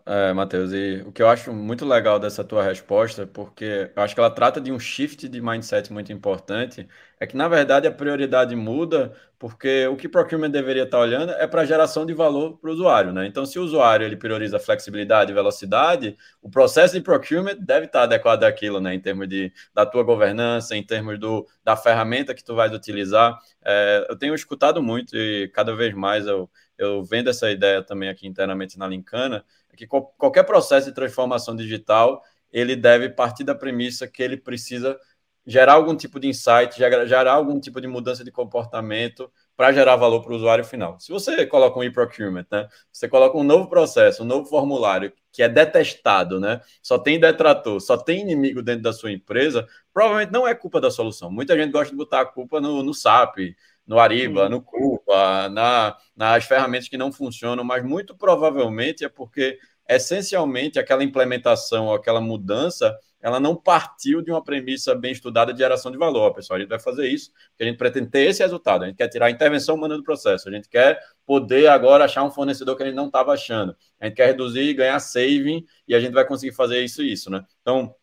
é, 0.06 0.32
Matheus. 0.32 0.72
E 0.72 1.02
o 1.06 1.12
que 1.12 1.22
eu 1.22 1.28
acho 1.28 1.52
muito 1.52 1.84
legal 1.84 2.18
dessa 2.18 2.42
tua 2.42 2.62
resposta, 2.62 3.26
porque 3.26 3.92
eu 3.94 4.02
acho 4.02 4.14
que 4.14 4.20
ela 4.20 4.30
trata 4.30 4.58
de 4.58 4.72
um 4.72 4.78
shift 4.78 5.28
de 5.28 5.38
mindset 5.42 5.92
muito 5.92 6.10
importante, 6.14 6.88
é 7.20 7.26
que, 7.26 7.36
na 7.36 7.46
verdade, 7.46 7.86
a 7.86 7.92
prioridade 7.92 8.56
muda, 8.56 9.12
porque 9.38 9.86
o 9.86 9.96
que 9.96 10.08
procurement 10.08 10.48
deveria 10.50 10.84
estar 10.84 10.98
olhando 10.98 11.30
é 11.32 11.46
para 11.46 11.60
a 11.60 11.64
geração 11.66 12.06
de 12.06 12.14
valor 12.14 12.56
para 12.58 12.70
o 12.70 12.72
usuário. 12.72 13.12
Né? 13.12 13.26
Então, 13.26 13.44
se 13.44 13.58
o 13.58 13.62
usuário 13.64 14.06
ele 14.06 14.16
prioriza 14.16 14.58
flexibilidade 14.58 15.30
e 15.30 15.34
velocidade, 15.34 16.16
o 16.40 16.50
processo 16.50 16.94
de 16.94 17.02
procurement 17.02 17.56
deve 17.58 17.84
estar 17.86 18.04
adequado 18.04 18.44
àquilo, 18.44 18.80
né? 18.80 18.94
em 18.94 19.00
termos 19.00 19.28
de, 19.28 19.52
da 19.74 19.84
tua 19.84 20.02
governança, 20.04 20.74
em 20.74 20.82
termos 20.82 21.18
do, 21.18 21.46
da 21.62 21.76
ferramenta 21.76 22.34
que 22.34 22.42
tu 22.42 22.54
vais 22.54 22.72
utilizar. 22.72 23.38
É, 23.62 24.06
eu 24.08 24.16
tenho 24.16 24.34
escutado 24.34 24.82
muito 24.82 25.14
e 25.14 25.48
cada 25.48 25.74
vez 25.76 25.92
mais 25.94 26.26
eu 26.26 26.48
eu 26.78 27.02
vendo 27.04 27.30
essa 27.30 27.50
ideia 27.50 27.82
também 27.82 28.08
aqui 28.08 28.26
internamente 28.26 28.78
na 28.78 28.86
Lincana, 28.86 29.44
é 29.72 29.76
que 29.76 29.86
qualquer 29.86 30.44
processo 30.44 30.86
de 30.86 30.94
transformação 30.94 31.56
digital, 31.56 32.22
ele 32.52 32.76
deve 32.76 33.08
partir 33.08 33.44
da 33.44 33.54
premissa 33.54 34.06
que 34.06 34.22
ele 34.22 34.36
precisa 34.36 34.98
gerar 35.46 35.74
algum 35.74 35.94
tipo 35.94 36.18
de 36.18 36.26
insight, 36.26 36.76
gerar 36.76 37.32
algum 37.32 37.60
tipo 37.60 37.80
de 37.80 37.86
mudança 37.86 38.24
de 38.24 38.32
comportamento 38.32 39.30
para 39.56 39.72
gerar 39.72 39.94
valor 39.94 40.20
para 40.22 40.32
o 40.32 40.36
usuário 40.36 40.64
final. 40.64 40.98
Se 40.98 41.12
você 41.12 41.46
coloca 41.46 41.78
um 41.78 41.84
e-procurement, 41.84 42.46
né? 42.50 42.68
Você 42.92 43.08
coloca 43.08 43.38
um 43.38 43.44
novo 43.44 43.68
processo, 43.68 44.24
um 44.24 44.26
novo 44.26 44.48
formulário 44.48 45.12
que 45.32 45.42
é 45.42 45.48
detestado, 45.48 46.40
né? 46.40 46.60
Só 46.82 46.98
tem 46.98 47.20
detrator, 47.20 47.80
só 47.80 47.96
tem 47.96 48.22
inimigo 48.22 48.60
dentro 48.60 48.82
da 48.82 48.92
sua 48.92 49.12
empresa, 49.12 49.66
provavelmente 49.94 50.32
não 50.32 50.46
é 50.48 50.54
culpa 50.54 50.80
da 50.80 50.90
solução. 50.90 51.30
Muita 51.30 51.56
gente 51.56 51.70
gosta 51.70 51.90
de 51.90 51.96
botar 51.96 52.22
a 52.22 52.26
culpa 52.26 52.60
no, 52.60 52.82
no 52.82 52.92
SAP, 52.92 53.54
no 53.86 53.98
Ariba, 53.98 54.48
no 54.48 54.60
Cuba, 54.60 55.48
na, 55.48 55.96
nas 56.14 56.44
ferramentas 56.44 56.88
que 56.88 56.96
não 56.96 57.12
funcionam, 57.12 57.62
mas 57.62 57.84
muito 57.84 58.16
provavelmente 58.16 59.04
é 59.04 59.08
porque, 59.08 59.58
essencialmente, 59.88 60.78
aquela 60.78 61.04
implementação, 61.04 61.92
aquela 61.92 62.20
mudança, 62.20 62.96
ela 63.20 63.40
não 63.40 63.56
partiu 63.56 64.22
de 64.22 64.30
uma 64.30 64.42
premissa 64.42 64.94
bem 64.94 65.12
estudada 65.12 65.52
de 65.52 65.58
geração 65.58 65.90
de 65.90 65.98
valor, 65.98 66.32
pessoal. 66.32 66.56
A 66.56 66.60
gente 66.60 66.68
vai 66.68 66.78
fazer 66.78 67.08
isso, 67.08 67.32
porque 67.50 67.64
a 67.64 67.66
gente 67.66 67.76
pretende 67.76 68.08
ter 68.08 68.28
esse 68.28 68.42
resultado. 68.42 68.84
A 68.84 68.86
gente 68.86 68.96
quer 68.96 69.08
tirar 69.08 69.26
a 69.26 69.30
intervenção 69.30 69.74
humana 69.74 69.96
do 69.96 70.02
processo. 70.02 70.48
A 70.48 70.52
gente 70.52 70.68
quer 70.68 71.00
poder 71.24 71.68
agora 71.68 72.04
achar 72.04 72.22
um 72.22 72.30
fornecedor 72.30 72.76
que 72.76 72.82
a 72.82 72.86
gente 72.86 72.94
não 72.94 73.06
estava 73.06 73.32
achando. 73.32 73.76
A 74.00 74.06
gente 74.06 74.16
quer 74.16 74.26
reduzir 74.26 74.62
e 74.62 74.74
ganhar 74.74 75.00
saving, 75.00 75.64
e 75.88 75.94
a 75.94 76.00
gente 76.00 76.12
vai 76.12 76.24
conseguir 76.26 76.54
fazer 76.54 76.84
isso 76.84 77.02
e 77.02 77.12
isso, 77.12 77.30
né? 77.30 77.44
Então, 77.62 77.94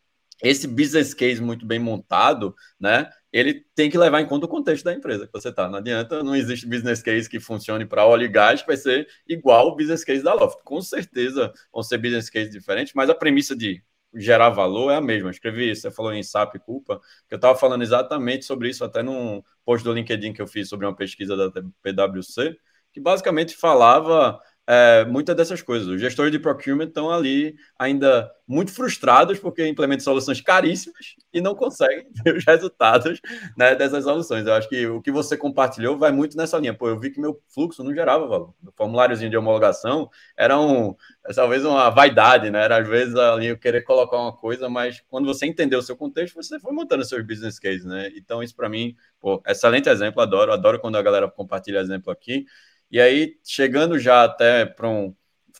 esse 0.42 0.66
business 0.66 1.14
case 1.14 1.40
muito 1.40 1.64
bem 1.64 1.78
montado, 1.78 2.54
né? 2.78 3.08
Ele 3.34 3.66
tem 3.74 3.90
que 3.90 3.98
levar 3.98 4.20
em 4.20 4.26
conta 4.28 4.46
o 4.46 4.48
contexto 4.48 4.84
da 4.84 4.92
empresa 4.92 5.26
que 5.26 5.32
você 5.32 5.48
está. 5.48 5.68
Não 5.68 5.80
adianta, 5.80 6.22
não 6.22 6.36
existe 6.36 6.68
business 6.68 7.02
case 7.02 7.28
que 7.28 7.40
funcione 7.40 7.84
para 7.84 8.06
óleo 8.06 8.26
e 8.26 8.28
gás, 8.28 8.62
vai 8.64 8.76
ser 8.76 9.08
igual 9.26 9.66
o 9.66 9.74
business 9.74 10.04
case 10.04 10.22
da 10.22 10.32
Loft. 10.32 10.62
Com 10.62 10.80
certeza 10.80 11.52
vão 11.72 11.82
ser 11.82 11.98
business 11.98 12.30
cases 12.30 12.52
diferentes, 12.52 12.94
mas 12.94 13.10
a 13.10 13.14
premissa 13.14 13.56
de 13.56 13.82
gerar 14.14 14.50
valor 14.50 14.92
é 14.92 14.94
a 14.94 15.00
mesma. 15.00 15.26
Eu 15.26 15.32
escrevi 15.32 15.68
isso, 15.68 15.82
você 15.82 15.90
falou 15.90 16.12
em 16.12 16.22
SAP 16.22 16.60
culpa, 16.60 17.00
que 17.28 17.34
eu 17.34 17.36
estava 17.36 17.58
falando 17.58 17.82
exatamente 17.82 18.44
sobre 18.44 18.68
isso 18.68 18.84
até 18.84 19.02
num 19.02 19.42
post 19.64 19.82
do 19.82 19.92
LinkedIn 19.92 20.32
que 20.32 20.40
eu 20.40 20.46
fiz 20.46 20.68
sobre 20.68 20.86
uma 20.86 20.94
pesquisa 20.94 21.36
da 21.36 21.50
PwC, 21.82 22.56
que 22.92 23.00
basicamente 23.00 23.56
falava 23.56 24.40
é, 24.66 25.04
muitas 25.04 25.36
dessas 25.36 25.62
coisas. 25.62 25.86
Os 25.88 26.00
gestores 26.00 26.32
de 26.32 26.38
procurement 26.38 26.86
estão 26.86 27.10
ali 27.10 27.54
ainda 27.78 28.30
muito 28.46 28.72
frustrados 28.72 29.38
porque 29.38 29.66
implementam 29.66 30.04
soluções 30.04 30.40
caríssimas 30.40 31.16
e 31.32 31.40
não 31.40 31.54
conseguem 31.54 32.06
ver 32.24 32.36
os 32.36 32.44
resultados 32.44 33.20
né, 33.56 33.74
dessas 33.74 34.04
soluções. 34.04 34.46
Eu 34.46 34.54
acho 34.54 34.68
que 34.68 34.86
o 34.86 35.00
que 35.02 35.10
você 35.10 35.36
compartilhou 35.36 35.98
vai 35.98 36.12
muito 36.12 36.36
nessa 36.36 36.58
linha. 36.58 36.74
Pô, 36.74 36.88
eu 36.88 36.98
vi 36.98 37.10
que 37.10 37.20
meu 37.20 37.40
fluxo 37.48 37.82
não 37.84 37.94
gerava 37.94 38.26
valor. 38.26 38.54
O 38.66 38.72
formuláriozinho 38.76 39.30
de 39.30 39.36
homologação 39.36 40.08
era 40.36 40.58
um, 40.58 40.94
talvez 41.34 41.64
uma 41.64 41.90
vaidade, 41.90 42.50
né? 42.50 42.64
Era 42.64 42.78
às 42.78 42.88
vezes 42.88 43.14
ali 43.16 43.46
eu 43.48 43.58
querer 43.58 43.82
colocar 43.82 44.18
uma 44.18 44.34
coisa, 44.34 44.68
mas 44.68 45.02
quando 45.08 45.26
você 45.26 45.46
entendeu 45.46 45.78
o 45.78 45.82
seu 45.82 45.96
contexto, 45.96 46.34
você 46.34 46.58
foi 46.58 46.72
montando 46.72 47.04
seus 47.04 47.26
business 47.26 47.58
cases, 47.58 47.84
né? 47.84 48.10
Então, 48.16 48.42
isso 48.42 48.54
para 48.54 48.68
mim, 48.68 48.94
pô, 49.20 49.42
excelente 49.46 49.88
exemplo, 49.88 50.20
adoro, 50.22 50.52
adoro 50.52 50.78
quando 50.80 50.96
a 50.96 51.02
galera 51.02 51.30
compartilha 51.30 51.78
exemplo 51.80 52.10
aqui. 52.12 52.46
E 52.94 53.00
aí, 53.00 53.36
chegando 53.42 53.98
já 53.98 54.22
até 54.22 54.64
para 54.64 54.88
um, 54.88 55.12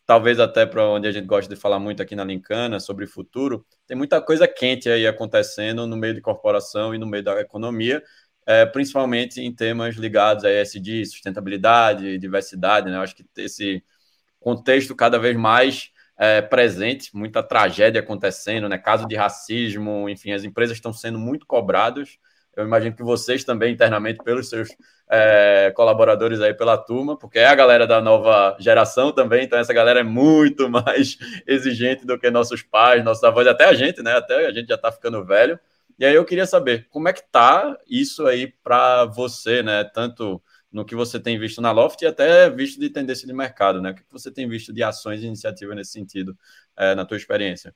talvez 0.06 0.38
até 0.38 0.64
para 0.64 0.88
onde 0.88 1.08
a 1.08 1.10
gente 1.10 1.26
gosta 1.26 1.52
de 1.52 1.60
falar 1.60 1.80
muito 1.80 2.00
aqui 2.00 2.14
na 2.14 2.22
Lincana 2.22 2.78
sobre 2.78 3.08
futuro, 3.08 3.66
tem 3.88 3.96
muita 3.96 4.22
coisa 4.22 4.46
quente 4.46 4.88
aí 4.88 5.04
acontecendo 5.04 5.84
no 5.84 5.96
meio 5.96 6.14
de 6.14 6.20
corporação 6.20 6.94
e 6.94 6.98
no 6.98 7.08
meio 7.08 7.24
da 7.24 7.40
economia, 7.40 8.00
é, 8.46 8.64
principalmente 8.64 9.40
em 9.40 9.52
temas 9.52 9.96
ligados 9.96 10.44
a 10.44 10.48
ESG, 10.62 11.06
sustentabilidade, 11.06 12.18
diversidade, 12.18 12.88
né? 12.88 12.98
Acho 12.98 13.16
que 13.16 13.26
esse 13.38 13.82
contexto 14.38 14.94
cada 14.94 15.18
vez 15.18 15.36
mais 15.36 15.90
é, 16.16 16.40
presente, 16.40 17.10
muita 17.16 17.42
tragédia 17.42 18.00
acontecendo, 18.00 18.68
né? 18.68 18.78
Caso 18.78 19.08
de 19.08 19.16
racismo, 19.16 20.08
enfim, 20.08 20.30
as 20.30 20.44
empresas 20.44 20.76
estão 20.76 20.92
sendo 20.92 21.18
muito 21.18 21.46
cobradas 21.46 22.16
eu 22.56 22.64
imagino 22.64 22.94
que 22.94 23.02
vocês 23.02 23.44
também, 23.44 23.72
internamente, 23.72 24.22
pelos 24.22 24.48
seus 24.48 24.68
é, 25.10 25.72
colaboradores 25.74 26.40
aí 26.40 26.54
pela 26.54 26.76
turma, 26.76 27.16
porque 27.16 27.38
é 27.38 27.46
a 27.46 27.54
galera 27.54 27.86
da 27.86 28.00
nova 28.00 28.56
geração 28.58 29.12
também, 29.12 29.44
então 29.44 29.58
essa 29.58 29.72
galera 29.72 30.00
é 30.00 30.02
muito 30.02 30.68
mais 30.70 31.18
exigente 31.46 32.06
do 32.06 32.18
que 32.18 32.30
nossos 32.30 32.62
pais, 32.62 33.04
nossos 33.04 33.24
avós, 33.24 33.46
até 33.46 33.64
a 33.64 33.74
gente, 33.74 34.02
né? 34.02 34.12
Até 34.12 34.46
a 34.46 34.52
gente 34.52 34.68
já 34.68 34.76
está 34.76 34.90
ficando 34.92 35.24
velho. 35.24 35.58
E 35.98 36.04
aí 36.04 36.14
eu 36.14 36.24
queria 36.24 36.46
saber 36.46 36.88
como 36.90 37.08
é 37.08 37.12
que 37.12 37.22
tá 37.30 37.78
isso 37.88 38.26
aí 38.26 38.48
para 38.62 39.04
você, 39.06 39.62
né? 39.62 39.84
Tanto 39.84 40.42
no 40.72 40.84
que 40.84 40.94
você 40.96 41.20
tem 41.20 41.38
visto 41.38 41.60
na 41.60 41.70
Loft 41.70 42.02
e 42.02 42.06
até 42.06 42.50
visto 42.50 42.80
de 42.80 42.90
tendência 42.90 43.26
de 43.26 43.32
mercado, 43.32 43.80
né? 43.80 43.92
O 43.92 43.94
que 43.94 44.02
você 44.10 44.30
tem 44.30 44.48
visto 44.48 44.72
de 44.72 44.82
ações 44.82 45.22
e 45.22 45.26
iniciativas 45.26 45.76
nesse 45.76 45.92
sentido, 45.92 46.36
é, 46.76 46.94
na 46.96 47.04
tua 47.04 47.16
experiência? 47.16 47.74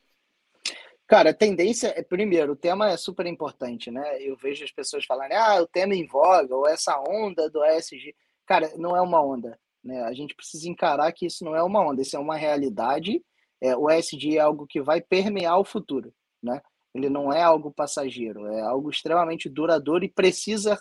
Cara, 1.09 1.31
a 1.31 1.35
tendência 1.35 1.89
é, 1.97 2.03
primeiro, 2.03 2.53
o 2.53 2.57
tema 2.57 2.91
é 2.91 2.97
super 2.97 3.27
importante, 3.27 3.91
né? 3.91 4.23
Eu 4.23 4.37
vejo 4.37 4.65
as 4.65 4.71
pessoas 4.71 5.05
falarem, 5.07 5.37
ah, 5.37 5.63
o 5.63 5.67
tema 5.67 5.95
em 5.95 6.07
voga, 6.07 6.55
ou 6.55 6.69
essa 6.69 7.01
onda 7.01 7.49
do 7.51 7.65
ESG. 7.65 8.15
Cara, 8.47 8.71
não 8.77 8.97
é 8.97 9.01
uma 9.01 9.23
onda, 9.25 9.59
né? 9.83 10.03
A 10.05 10.13
gente 10.13 10.35
precisa 10.35 10.69
encarar 10.69 11.11
que 11.13 11.27
isso 11.27 11.45
não 11.45 11.57
é 11.57 11.63
uma 11.63 11.81
onda, 11.81 12.03
isso 12.03 12.17
é 12.17 12.21
uma 12.21 12.37
realidade. 12.37 13.25
É, 13.61 13.77
o 13.77 13.91
ESG 13.91 14.37
é 14.37 14.41
algo 14.41 14.67
que 14.67 14.81
vai 14.83 15.01
permear 15.01 15.59
o 15.59 15.65
futuro, 15.65 16.13
né? 16.43 16.61
Ele 16.95 17.09
não 17.09 17.33
é 17.33 17.43
algo 17.43 17.73
passageiro, 17.73 18.47
é 18.47 18.61
algo 18.61 18.91
extremamente 18.91 19.49
duradouro 19.49 20.05
e 20.05 20.09
precisa, 20.09 20.81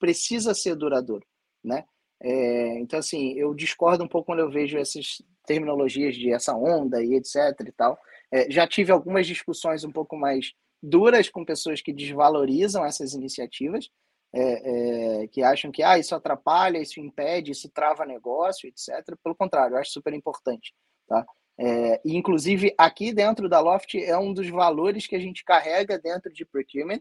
precisa 0.00 0.54
ser 0.54 0.74
duradouro 0.74 1.26
né? 1.66 1.84
É, 2.22 2.78
então, 2.78 2.98
assim, 2.98 3.32
eu 3.34 3.54
discordo 3.54 4.04
um 4.04 4.08
pouco 4.08 4.26
quando 4.26 4.40
eu 4.40 4.50
vejo 4.50 4.78
essas 4.78 5.22
terminologias 5.46 6.14
de 6.14 6.32
essa 6.32 6.54
onda 6.56 7.02
e 7.04 7.14
etc 7.14 7.36
e 7.68 7.72
tal. 7.72 7.98
É, 8.36 8.50
já 8.50 8.66
tive 8.66 8.92
algumas 8.92 9.26
discussões 9.26 9.84
um 9.84 9.90
pouco 9.90 10.16
mais 10.16 10.52
duras 10.82 11.28
com 11.28 11.44
pessoas 11.44 11.80
que 11.80 11.92
desvalorizam 11.92 12.84
essas 12.84 13.14
iniciativas, 13.14 13.88
é, 14.32 15.22
é, 15.22 15.28
que 15.28 15.42
acham 15.42 15.70
que 15.70 15.82
ah, 15.82 15.98
isso 15.98 16.14
atrapalha, 16.14 16.78
isso 16.78 17.00
impede, 17.00 17.52
isso 17.52 17.70
trava 17.70 18.04
negócio, 18.04 18.68
etc. 18.68 19.16
Pelo 19.22 19.34
contrário, 19.34 19.74
eu 19.74 19.78
acho 19.80 19.92
super 19.92 20.12
importante. 20.12 20.74
Tá? 21.08 21.24
É, 21.58 22.00
e, 22.04 22.16
inclusive, 22.16 22.74
aqui 22.76 23.12
dentro 23.12 23.48
da 23.48 23.60
Loft 23.60 23.94
é 23.94 24.18
um 24.18 24.34
dos 24.34 24.48
valores 24.48 25.06
que 25.06 25.16
a 25.16 25.20
gente 25.20 25.44
carrega 25.44 25.98
dentro 25.98 26.32
de 26.32 26.44
procurement, 26.44 27.00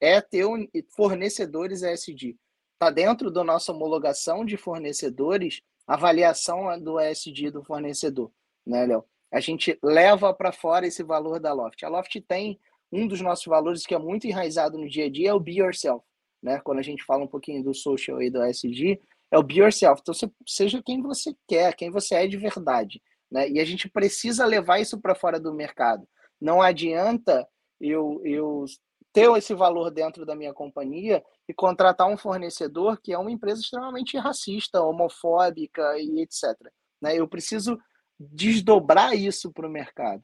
é 0.00 0.20
ter 0.20 0.44
um, 0.44 0.68
fornecedores 0.94 1.82
ESG 1.82 2.38
está 2.76 2.90
dentro 2.90 3.30
da 3.30 3.42
nossa 3.42 3.72
homologação 3.72 4.44
de 4.44 4.56
fornecedores, 4.56 5.62
avaliação 5.86 6.78
do 6.80 7.00
ESG 7.00 7.50
do 7.50 7.64
fornecedor, 7.64 8.30
né, 8.66 8.86
Léo? 8.86 9.04
A 9.32 9.40
gente 9.40 9.78
leva 9.82 10.32
para 10.32 10.52
fora 10.52 10.86
esse 10.86 11.02
valor 11.02 11.40
da 11.40 11.52
Loft. 11.52 11.82
A 11.84 11.88
Loft 11.88 12.20
tem 12.22 12.58
um 12.92 13.06
dos 13.06 13.20
nossos 13.20 13.44
valores 13.46 13.84
que 13.84 13.94
é 13.94 13.98
muito 13.98 14.26
enraizado 14.26 14.78
no 14.78 14.88
dia 14.88 15.06
a 15.06 15.10
dia, 15.10 15.30
é 15.30 15.34
o 15.34 15.40
Be 15.40 15.58
Yourself, 15.58 16.04
né? 16.42 16.60
Quando 16.64 16.78
a 16.78 16.82
gente 16.82 17.04
fala 17.04 17.24
um 17.24 17.28
pouquinho 17.28 17.62
do 17.62 17.74
social 17.74 18.22
e 18.22 18.30
do 18.30 18.44
ESG, 18.44 19.00
é 19.30 19.38
o 19.38 19.42
Be 19.42 19.58
Yourself. 19.58 20.00
Então, 20.00 20.14
você, 20.14 20.30
seja 20.46 20.82
quem 20.82 21.02
você 21.02 21.34
quer, 21.48 21.74
quem 21.74 21.90
você 21.90 22.14
é 22.14 22.26
de 22.26 22.36
verdade, 22.36 23.02
né? 23.30 23.48
E 23.48 23.58
a 23.58 23.64
gente 23.64 23.88
precisa 23.88 24.46
levar 24.46 24.78
isso 24.78 25.00
para 25.00 25.14
fora 25.14 25.40
do 25.40 25.52
mercado. 25.52 26.06
Não 26.40 26.62
adianta 26.62 27.46
eu, 27.80 28.20
eu 28.24 28.64
ter 29.12 29.30
esse 29.36 29.54
valor 29.54 29.90
dentro 29.90 30.26
da 30.26 30.36
minha 30.36 30.52
companhia 30.52 31.24
e 31.48 31.54
contratar 31.54 32.06
um 32.06 32.16
fornecedor 32.16 33.00
que 33.02 33.12
é 33.12 33.18
uma 33.18 33.30
empresa 33.30 33.60
extremamente 33.60 34.16
racista, 34.18 34.82
homofóbica 34.82 35.98
e 35.98 36.20
etc. 36.20 36.54
Né? 37.00 37.16
Eu 37.16 37.26
preciso 37.26 37.78
desdobrar 38.18 39.14
isso 39.14 39.52
para 39.52 39.66
o 39.66 39.70
mercado. 39.70 40.22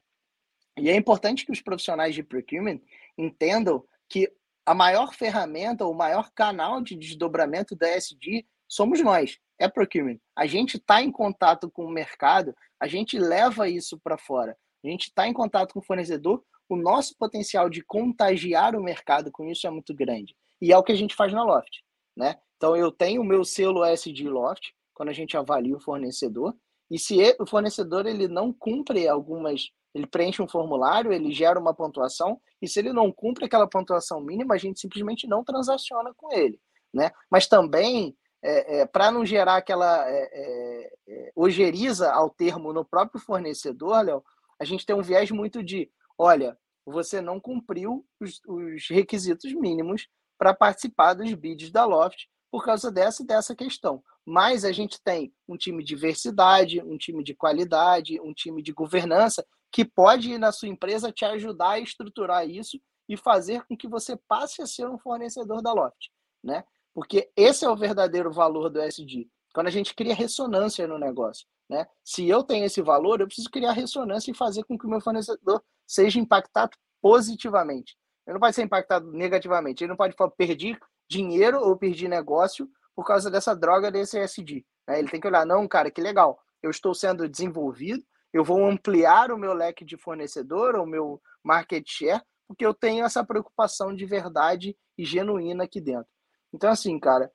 E 0.77 0.89
é 0.89 0.95
importante 0.95 1.45
que 1.45 1.51
os 1.51 1.61
profissionais 1.61 2.15
de 2.15 2.23
procurement 2.23 2.79
entendam 3.17 3.83
que 4.09 4.31
a 4.65 4.73
maior 4.73 5.13
ferramenta, 5.13 5.85
o 5.85 5.93
maior 5.93 6.31
canal 6.33 6.81
de 6.81 6.95
desdobramento 6.95 7.75
da 7.75 7.87
SD 7.87 8.45
somos 8.67 9.01
nós, 9.01 9.37
é 9.59 9.67
procurement. 9.67 10.17
A 10.35 10.47
gente 10.47 10.77
está 10.77 11.01
em 11.01 11.11
contato 11.11 11.69
com 11.69 11.85
o 11.85 11.91
mercado, 11.91 12.55
a 12.79 12.87
gente 12.87 13.19
leva 13.19 13.69
isso 13.69 13.99
para 13.99 14.17
fora. 14.17 14.57
A 14.83 14.87
gente 14.87 15.03
está 15.03 15.27
em 15.27 15.33
contato 15.33 15.73
com 15.73 15.79
o 15.79 15.85
fornecedor 15.85 16.43
o 16.73 16.75
nosso 16.75 17.15
potencial 17.17 17.69
de 17.69 17.83
contagiar 17.83 18.75
o 18.75 18.83
mercado 18.83 19.31
com 19.31 19.45
isso 19.49 19.67
é 19.67 19.69
muito 19.69 19.93
grande. 19.93 20.35
E 20.61 20.71
é 20.71 20.77
o 20.77 20.83
que 20.83 20.91
a 20.91 20.95
gente 20.95 21.15
faz 21.15 21.31
na 21.33 21.43
Loft, 21.43 21.81
né? 22.15 22.35
Então 22.57 22.75
eu 22.75 22.91
tenho 22.91 23.21
o 23.21 23.25
meu 23.25 23.43
selo 23.43 23.83
SD 23.83 24.29
Loft 24.29 24.71
quando 24.93 25.09
a 25.09 25.13
gente 25.13 25.35
avalia 25.35 25.75
o 25.75 25.79
fornecedor, 25.79 26.55
e 26.93 26.99
se 26.99 27.35
o 27.39 27.45
fornecedor 27.47 28.05
ele 28.05 28.27
não 28.27 28.53
cumpre 28.53 29.07
algumas, 29.07 29.71
ele 29.95 30.05
preenche 30.05 30.43
um 30.43 30.47
formulário, 30.47 31.11
ele 31.11 31.31
gera 31.31 31.59
uma 31.59 31.73
pontuação, 31.73 32.39
e 32.61 32.67
se 32.67 32.77
ele 32.77 32.93
não 32.93 33.11
cumpre 33.11 33.45
aquela 33.45 33.67
pontuação 33.67 34.21
mínima, 34.21 34.53
a 34.53 34.59
gente 34.59 34.79
simplesmente 34.79 35.25
não 35.25 35.43
transaciona 35.43 36.13
com 36.13 36.31
ele, 36.31 36.61
né? 36.93 37.09
Mas 37.31 37.47
também 37.47 38.15
é, 38.43 38.81
é, 38.81 38.85
para 38.85 39.09
não 39.09 39.25
gerar 39.25 39.55
aquela 39.55 40.07
é, 40.07 40.29
é, 40.31 40.93
é, 41.07 41.31
ojeriza 41.35 42.11
ao 42.11 42.29
termo 42.29 42.71
no 42.71 42.85
próprio 42.85 43.19
fornecedor, 43.19 44.05
Léo, 44.05 44.23
a 44.59 44.63
gente 44.63 44.85
tem 44.85 44.95
um 44.95 45.01
viés 45.01 45.31
muito 45.31 45.63
de 45.63 45.89
olha, 46.15 46.55
você 46.85 47.21
não 47.21 47.39
cumpriu 47.39 48.05
os, 48.19 48.39
os 48.47 48.87
requisitos 48.87 49.51
mínimos 49.51 50.07
para 50.37 50.53
participar 50.53 51.15
dos 51.15 51.33
bids 51.33 51.71
da 51.71 51.85
Loft 51.85 52.27
por 52.53 52.63
causa 52.63 52.91
dessa 52.91 53.25
dessa 53.25 53.55
questão. 53.55 54.03
Mas 54.23 54.63
a 54.63 54.71
gente 54.71 55.01
tem 55.03 55.33
um 55.47 55.57
time 55.57 55.83
de 55.83 55.87
diversidade, 55.87 56.79
um 56.83 56.99
time 56.99 57.23
de 57.23 57.33
qualidade, 57.33 58.21
um 58.21 58.31
time 58.31 58.61
de 58.61 58.71
governança 58.71 59.43
que 59.71 59.83
pode 59.83 60.33
ir 60.33 60.37
na 60.37 60.51
sua 60.51 60.67
empresa 60.67 61.11
te 61.11 61.25
ajudar 61.25 61.71
a 61.71 61.79
estruturar 61.79 62.47
isso 62.47 62.79
e 63.09 63.17
fazer 63.17 63.65
com 63.65 63.75
que 63.75 63.87
você 63.87 64.15
passe 64.27 64.61
a 64.61 64.67
ser 64.67 64.87
um 64.87 64.99
fornecedor 64.99 65.63
da 65.63 65.73
Loft, 65.73 66.11
né? 66.43 66.63
Porque 66.93 67.27
esse 67.35 67.65
é 67.65 67.69
o 67.71 67.75
verdadeiro 67.75 68.31
valor 68.31 68.69
do 68.69 68.79
SD. 68.79 69.27
Quando 69.51 69.65
a 69.65 69.71
gente 69.71 69.95
cria 69.95 70.13
ressonância 70.13 70.87
no 70.87 70.99
negócio, 70.99 71.47
né? 71.67 71.87
Se 72.03 72.29
eu 72.29 72.43
tenho 72.43 72.65
esse 72.65 72.83
valor, 72.83 73.19
eu 73.19 73.25
preciso 73.25 73.49
criar 73.49 73.71
ressonância 73.71 74.29
e 74.29 74.35
fazer 74.35 74.63
com 74.65 74.77
que 74.77 74.85
o 74.85 74.89
meu 74.89 75.01
fornecedor 75.01 75.59
seja 75.87 76.19
impactado 76.19 76.77
positivamente. 77.01 77.97
Ele 78.27 78.35
não 78.35 78.39
pode 78.39 78.55
ser 78.55 78.61
impactado 78.61 79.11
negativamente. 79.11 79.83
Ele 79.83 79.89
não 79.89 79.97
pode 79.97 80.15
perdi 80.37 80.77
dinheiro 81.09 81.59
ou 81.59 81.77
perdi 81.77 82.07
negócio 82.07 82.69
por 82.95 83.05
causa 83.05 83.29
dessa 83.29 83.55
droga 83.55 83.91
desse 83.91 84.17
SD. 84.17 84.65
Né? 84.87 84.99
Ele 84.99 85.09
tem 85.09 85.19
que 85.19 85.27
olhar, 85.27 85.45
não, 85.45 85.67
cara, 85.67 85.91
que 85.91 86.01
legal. 86.01 86.39
Eu 86.61 86.69
estou 86.69 86.93
sendo 86.93 87.27
desenvolvido, 87.27 88.03
eu 88.31 88.43
vou 88.43 88.65
ampliar 88.65 89.31
o 89.31 89.37
meu 89.37 89.53
leque 89.53 89.85
de 89.85 89.97
fornecedor, 89.97 90.75
o 90.75 90.85
meu 90.85 91.21
market 91.43 91.83
share, 91.87 92.21
porque 92.47 92.65
eu 92.65 92.73
tenho 92.73 93.05
essa 93.05 93.23
preocupação 93.23 93.95
de 93.95 94.05
verdade 94.05 94.77
e 94.97 95.05
genuína 95.05 95.63
aqui 95.63 95.81
dentro. 95.81 96.07
Então, 96.53 96.69
assim, 96.69 96.99
cara, 96.99 97.31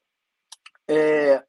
é, 0.89 1.45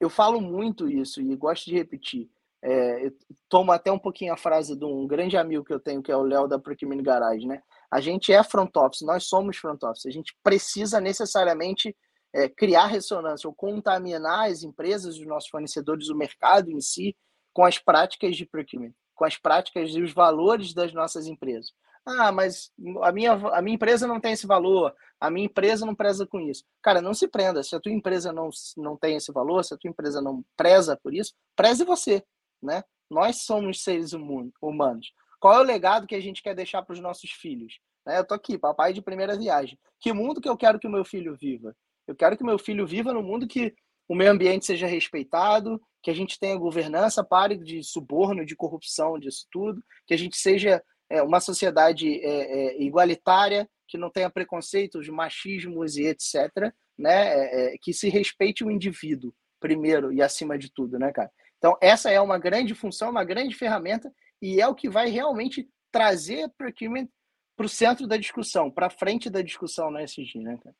eu 0.00 0.10
falo 0.10 0.40
muito 0.40 0.88
isso 0.88 1.20
e 1.20 1.36
gosto 1.36 1.66
de 1.66 1.74
repetir. 1.74 2.30
É, 2.64 3.10
tomo 3.48 3.72
até 3.72 3.90
um 3.90 3.98
pouquinho 3.98 4.32
a 4.32 4.36
frase 4.36 4.76
de 4.76 4.84
um 4.84 5.06
grande 5.06 5.36
amigo 5.36 5.64
que 5.64 5.72
eu 5.72 5.80
tenho, 5.80 6.02
que 6.02 6.12
é 6.12 6.16
o 6.16 6.22
Léo 6.22 6.46
da 6.46 6.58
Procurement 6.58 7.02
Garage, 7.02 7.46
né? 7.46 7.62
A 7.92 8.00
gente 8.00 8.32
é 8.32 8.42
front 8.42 8.74
office, 8.76 9.02
nós 9.02 9.24
somos 9.24 9.56
front 9.56 9.82
office. 9.82 10.06
A 10.06 10.10
gente 10.10 10.34
precisa 10.42 11.00
necessariamente 11.00 11.94
é, 12.34 12.48
criar 12.48 12.86
ressonância 12.86 13.46
ou 13.46 13.54
contaminar 13.54 14.50
as 14.50 14.62
empresas, 14.62 15.18
os 15.18 15.26
nossos 15.26 15.50
fornecedores, 15.50 16.08
o 16.08 16.16
mercado 16.16 16.70
em 16.70 16.80
si, 16.80 17.14
com 17.52 17.64
as 17.64 17.78
práticas 17.78 18.36
de 18.36 18.46
procurement, 18.46 18.94
com 19.14 19.24
as 19.24 19.36
práticas 19.36 19.90
e 19.90 20.00
os 20.00 20.12
valores 20.12 20.72
das 20.72 20.92
nossas 20.92 21.26
empresas. 21.26 21.72
Ah, 22.04 22.32
mas 22.32 22.72
a 23.02 23.12
minha, 23.12 23.32
a 23.32 23.62
minha 23.62 23.76
empresa 23.76 24.06
não 24.06 24.18
tem 24.18 24.32
esse 24.32 24.46
valor, 24.46 24.92
a 25.20 25.30
minha 25.30 25.46
empresa 25.46 25.86
não 25.86 25.94
preza 25.94 26.26
com 26.26 26.40
isso. 26.40 26.64
Cara, 26.82 27.00
não 27.00 27.14
se 27.14 27.28
prenda. 27.28 27.62
Se 27.62 27.76
a 27.76 27.80
tua 27.80 27.92
empresa 27.92 28.32
não, 28.32 28.48
não 28.76 28.96
tem 28.96 29.16
esse 29.16 29.30
valor, 29.30 29.62
se 29.64 29.74
a 29.74 29.76
tua 29.76 29.90
empresa 29.90 30.20
não 30.20 30.44
preza 30.56 30.98
por 31.00 31.14
isso, 31.14 31.32
preze 31.54 31.84
você 31.84 32.24
né? 32.62 32.84
Nós 33.10 33.42
somos 33.42 33.82
seres 33.82 34.12
humanos. 34.12 35.12
Qual 35.42 35.54
é 35.54 35.58
o 35.58 35.64
legado 35.64 36.06
que 36.06 36.14
a 36.14 36.20
gente 36.20 36.40
quer 36.40 36.54
deixar 36.54 36.82
para 36.82 36.92
os 36.92 37.00
nossos 37.00 37.32
filhos? 37.32 37.80
Né? 38.06 38.16
Eu 38.16 38.24
tô 38.24 38.32
aqui, 38.32 38.56
papai 38.56 38.92
de 38.92 39.02
primeira 39.02 39.36
viagem. 39.36 39.76
Que 39.98 40.12
mundo 40.12 40.40
que 40.40 40.48
eu 40.48 40.56
quero 40.56 40.78
que 40.78 40.86
o 40.86 40.90
meu 40.90 41.04
filho 41.04 41.36
viva? 41.36 41.74
Eu 42.06 42.14
quero 42.14 42.36
que 42.36 42.44
o 42.44 42.46
meu 42.46 42.60
filho 42.60 42.86
viva 42.86 43.12
no 43.12 43.24
mundo 43.24 43.48
que 43.48 43.74
o 44.08 44.14
meio 44.14 44.30
ambiente 44.30 44.64
seja 44.64 44.86
respeitado, 44.86 45.82
que 46.00 46.12
a 46.12 46.14
gente 46.14 46.38
tenha 46.38 46.56
governança, 46.56 47.24
pare 47.24 47.56
de 47.56 47.82
suborno, 47.82 48.46
de 48.46 48.54
corrupção, 48.54 49.18
disso 49.18 49.48
tudo, 49.50 49.82
que 50.06 50.14
a 50.14 50.16
gente 50.16 50.36
seja 50.36 50.80
é, 51.10 51.20
uma 51.24 51.40
sociedade 51.40 52.20
é, 52.24 52.76
é, 52.76 52.80
igualitária, 52.80 53.68
que 53.88 53.98
não 53.98 54.10
tenha 54.10 54.30
preconceitos, 54.30 55.08
machismos 55.08 55.96
e 55.96 56.04
etc., 56.06 56.72
né? 56.96 57.34
É, 57.34 57.74
é, 57.74 57.78
que 57.82 57.92
se 57.92 58.08
respeite 58.08 58.62
o 58.62 58.70
indivíduo 58.70 59.34
primeiro 59.58 60.12
e 60.12 60.22
acima 60.22 60.56
de 60.56 60.72
tudo, 60.72 61.00
né, 61.00 61.10
cara? 61.10 61.32
Então, 61.58 61.76
essa 61.80 62.12
é 62.12 62.20
uma 62.20 62.38
grande 62.38 62.76
função, 62.76 63.10
uma 63.10 63.24
grande 63.24 63.56
ferramenta, 63.56 64.12
e 64.42 64.60
é 64.60 64.66
o 64.66 64.74
que 64.74 64.90
vai 64.90 65.08
realmente 65.08 65.68
trazer 65.92 66.50
procurement 66.58 67.06
para 67.56 67.66
o 67.66 67.68
centro 67.68 68.08
da 68.08 68.16
discussão, 68.16 68.70
para 68.70 68.90
frente 68.90 69.30
da 69.30 69.40
discussão 69.40 69.90
no 69.90 69.98
SG, 69.98 70.40
né, 70.40 70.58
cara? 70.62 70.74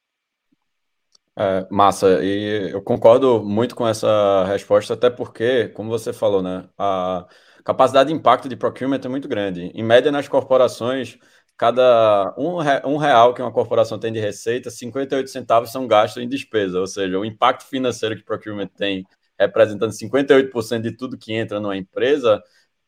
É, 1.35 1.67
massa, 1.71 2.23
e 2.23 2.73
eu 2.73 2.83
concordo 2.83 3.43
muito 3.43 3.75
com 3.75 3.89
essa 3.89 4.45
resposta, 4.45 4.93
até 4.93 5.09
porque, 5.09 5.69
como 5.69 5.89
você 5.89 6.13
falou, 6.13 6.43
né, 6.43 6.69
a 6.77 7.27
capacidade 7.65 8.09
de 8.09 8.15
impacto 8.15 8.49
de 8.49 8.57
procurement 8.57 9.01
é 9.03 9.09
muito 9.09 9.29
grande. 9.29 9.71
Em 9.75 9.83
média, 9.83 10.13
nas 10.13 10.29
corporações, 10.29 11.19
cada 11.57 12.35
um, 12.37 12.57
um 12.85 12.97
real 12.97 13.33
que 13.33 13.41
uma 13.41 13.53
corporação 13.53 13.99
tem 13.99 14.13
de 14.13 14.21
receita, 14.21 14.71
58 14.71 15.31
centavos 15.31 15.71
são 15.71 15.87
gastos 15.87 16.23
em 16.23 16.29
despesa, 16.29 16.81
ou 16.81 16.87
seja, 16.87 17.19
o 17.19 17.25
impacto 17.25 17.65
financeiro 17.65 18.17
que 18.17 18.25
procurement 18.25 18.67
tem 18.67 19.07
representando 19.39 19.93
58% 19.93 20.83
de 20.83 20.97
tudo 20.97 21.19
que 21.19 21.33
entra 21.33 21.59
numa 21.61 21.77
empresa, 21.77 22.43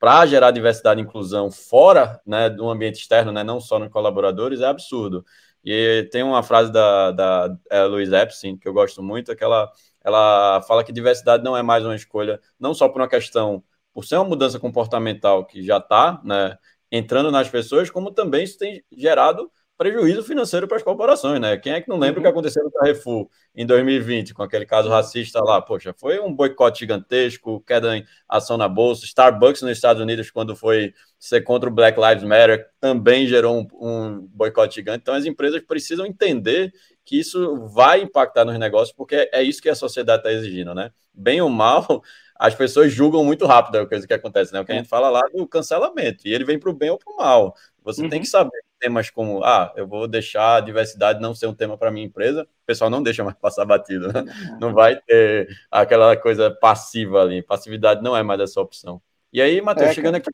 para 0.05 0.27
gerar 0.27 0.51
diversidade 0.51 1.01
e 1.01 1.03
inclusão 1.03 1.51
fora 1.51 2.21
né, 2.27 2.51
do 2.51 2.69
ambiente 2.69 2.97
externo, 2.97 3.33
né, 3.33 3.43
não 3.43 3.59
só 3.59 3.79
nos 3.79 3.89
colaboradores, 3.89 4.61
é 4.61 4.67
absurdo. 4.67 5.25
E 5.65 6.07
tem 6.13 6.23
uma 6.23 6.43
frase 6.43 6.71
da, 6.71 7.11
da 7.11 7.57
é, 7.71 7.85
Louise 7.85 8.15
Epstein 8.15 8.55
que 8.59 8.69
eu 8.69 8.75
gosto 8.75 9.03
muito, 9.03 9.35
que 9.35 9.43
ela, 9.43 9.73
ela 10.05 10.61
fala 10.69 10.85
que 10.85 10.93
diversidade 10.93 11.43
não 11.43 11.57
é 11.57 11.63
mais 11.63 11.87
uma 11.87 11.97
escolha, 11.97 12.39
não 12.61 12.75
só 12.75 12.87
por 12.87 13.01
uma 13.01 13.09
questão, 13.09 13.65
por 13.95 14.05
ser 14.05 14.17
uma 14.17 14.27
mudança 14.27 14.61
comportamental 14.61 15.47
que 15.47 15.63
já 15.63 15.79
está 15.79 16.21
né, 16.23 16.59
entrando 16.93 17.31
nas 17.31 17.49
pessoas, 17.49 17.89
como 17.89 18.11
também 18.11 18.45
isso 18.45 18.59
tem 18.59 18.85
gerado 18.93 19.51
prejuízo 19.77 20.23
financeiro 20.23 20.69
para 20.69 20.77
as 20.77 20.83
corporações, 20.83 21.41
né? 21.41 21.57
Quem 21.57 21.73
é 21.73 21.81
que 21.81 21.89
não 21.89 21.99
lembra 21.99 22.21
o 22.21 22.23
que 22.23 22.29
uhum. 22.29 22.33
aconteceu 22.33 22.63
no 22.63 22.71
Carrefour 22.71 23.29
em 23.55 23.67
2020, 23.67 24.33
com 24.33 24.43
aquele 24.43 24.65
caso 24.65 24.89
racista 24.89 25.43
lá? 25.43 25.61
Poxa, 25.61 25.93
foi 25.97 26.21
um 26.21 26.33
boicote 26.33 26.81
gigantesco, 26.81 27.61
queda 27.67 27.97
em 27.97 28.05
ação 28.29 28.57
na 28.57 28.69
bolsa. 28.69 29.05
Starbucks 29.05 29.63
nos 29.63 29.73
Estados 29.73 30.01
Unidos, 30.01 30.31
quando 30.31 30.55
foi 30.55 30.95
ser 31.19 31.41
contra 31.43 31.69
o 31.69 31.73
Black 31.73 31.99
Lives 32.01 32.23
Matter, 32.23 32.69
também 32.81 33.27
gerou 33.27 33.59
um, 33.59 33.67
um 33.81 34.21
boicote 34.33 34.77
gigante. 34.77 35.01
Então, 35.03 35.15
as 35.15 35.25
empresas 35.25 35.61
precisam 35.61 36.07
entender 36.07 36.73
que 37.05 37.19
isso 37.19 37.67
vai 37.67 38.01
impactar 38.01 38.45
nos 38.45 38.59
negócios, 38.59 38.95
porque 38.97 39.29
é 39.33 39.43
isso 39.43 39.61
que 39.61 39.69
a 39.69 39.75
sociedade 39.75 40.21
está 40.21 40.33
exigindo, 40.33 40.75
né? 40.75 40.91
Bem 41.13 41.41
ou 41.41 41.51
mal, 41.51 42.03
as 42.39 42.55
pessoas 42.55 42.93
julgam 42.93 43.25
muito 43.25 43.45
rápido 43.47 43.77
a 43.77 43.87
coisa 43.87 44.07
que 44.07 44.15
acontece, 44.15 44.53
né? 44.53 44.61
O 44.61 44.65
que 44.65 44.73
a 44.73 44.75
é. 44.77 44.79
gente 44.79 44.89
fala 44.89 45.11
lá 45.11 45.23
do 45.35 45.47
cancelamento, 45.47 46.27
e 46.27 46.33
ele 46.33 46.45
vem 46.45 46.59
para 46.59 46.71
o 46.71 46.75
bem 46.75 46.91
ou 46.91 46.99
para 46.99 47.13
o 47.13 47.17
mal. 47.17 47.55
Você 47.83 48.03
uhum. 48.03 48.09
tem 48.09 48.21
que 48.21 48.27
saber 48.27 48.59
temas 48.85 49.09
como, 49.09 49.43
ah, 49.43 49.73
eu 49.77 49.87
vou 49.87 50.07
deixar 50.07 50.57
a 50.57 50.61
diversidade 50.61 51.19
não 51.19 51.35
ser 51.35 51.47
um 51.47 51.55
tema 51.55 51.79
para 51.79 51.91
minha 51.91 52.05
empresa, 52.05 52.43
o 52.43 52.67
pessoal 52.67 52.91
não 52.91 53.03
deixa 53.03 53.25
mais 53.25 53.35
passar 53.39 53.65
batido, 53.65 54.13
né? 54.13 54.25
Não 54.61 54.75
vai 54.75 55.01
ter 55.01 55.49
aquela 55.71 56.15
coisa 56.19 56.51
passiva 56.51 57.23
ali, 57.23 57.43
passividade 57.43 58.03
não 58.03 58.15
é 58.15 58.23
mais 58.23 58.41
essa 58.41 58.61
opção. 58.61 59.01
E 59.33 59.41
aí, 59.41 59.63
Matheus, 59.63 59.91
é, 59.91 59.95
chegando 59.95 60.17
aqui, 60.17 60.31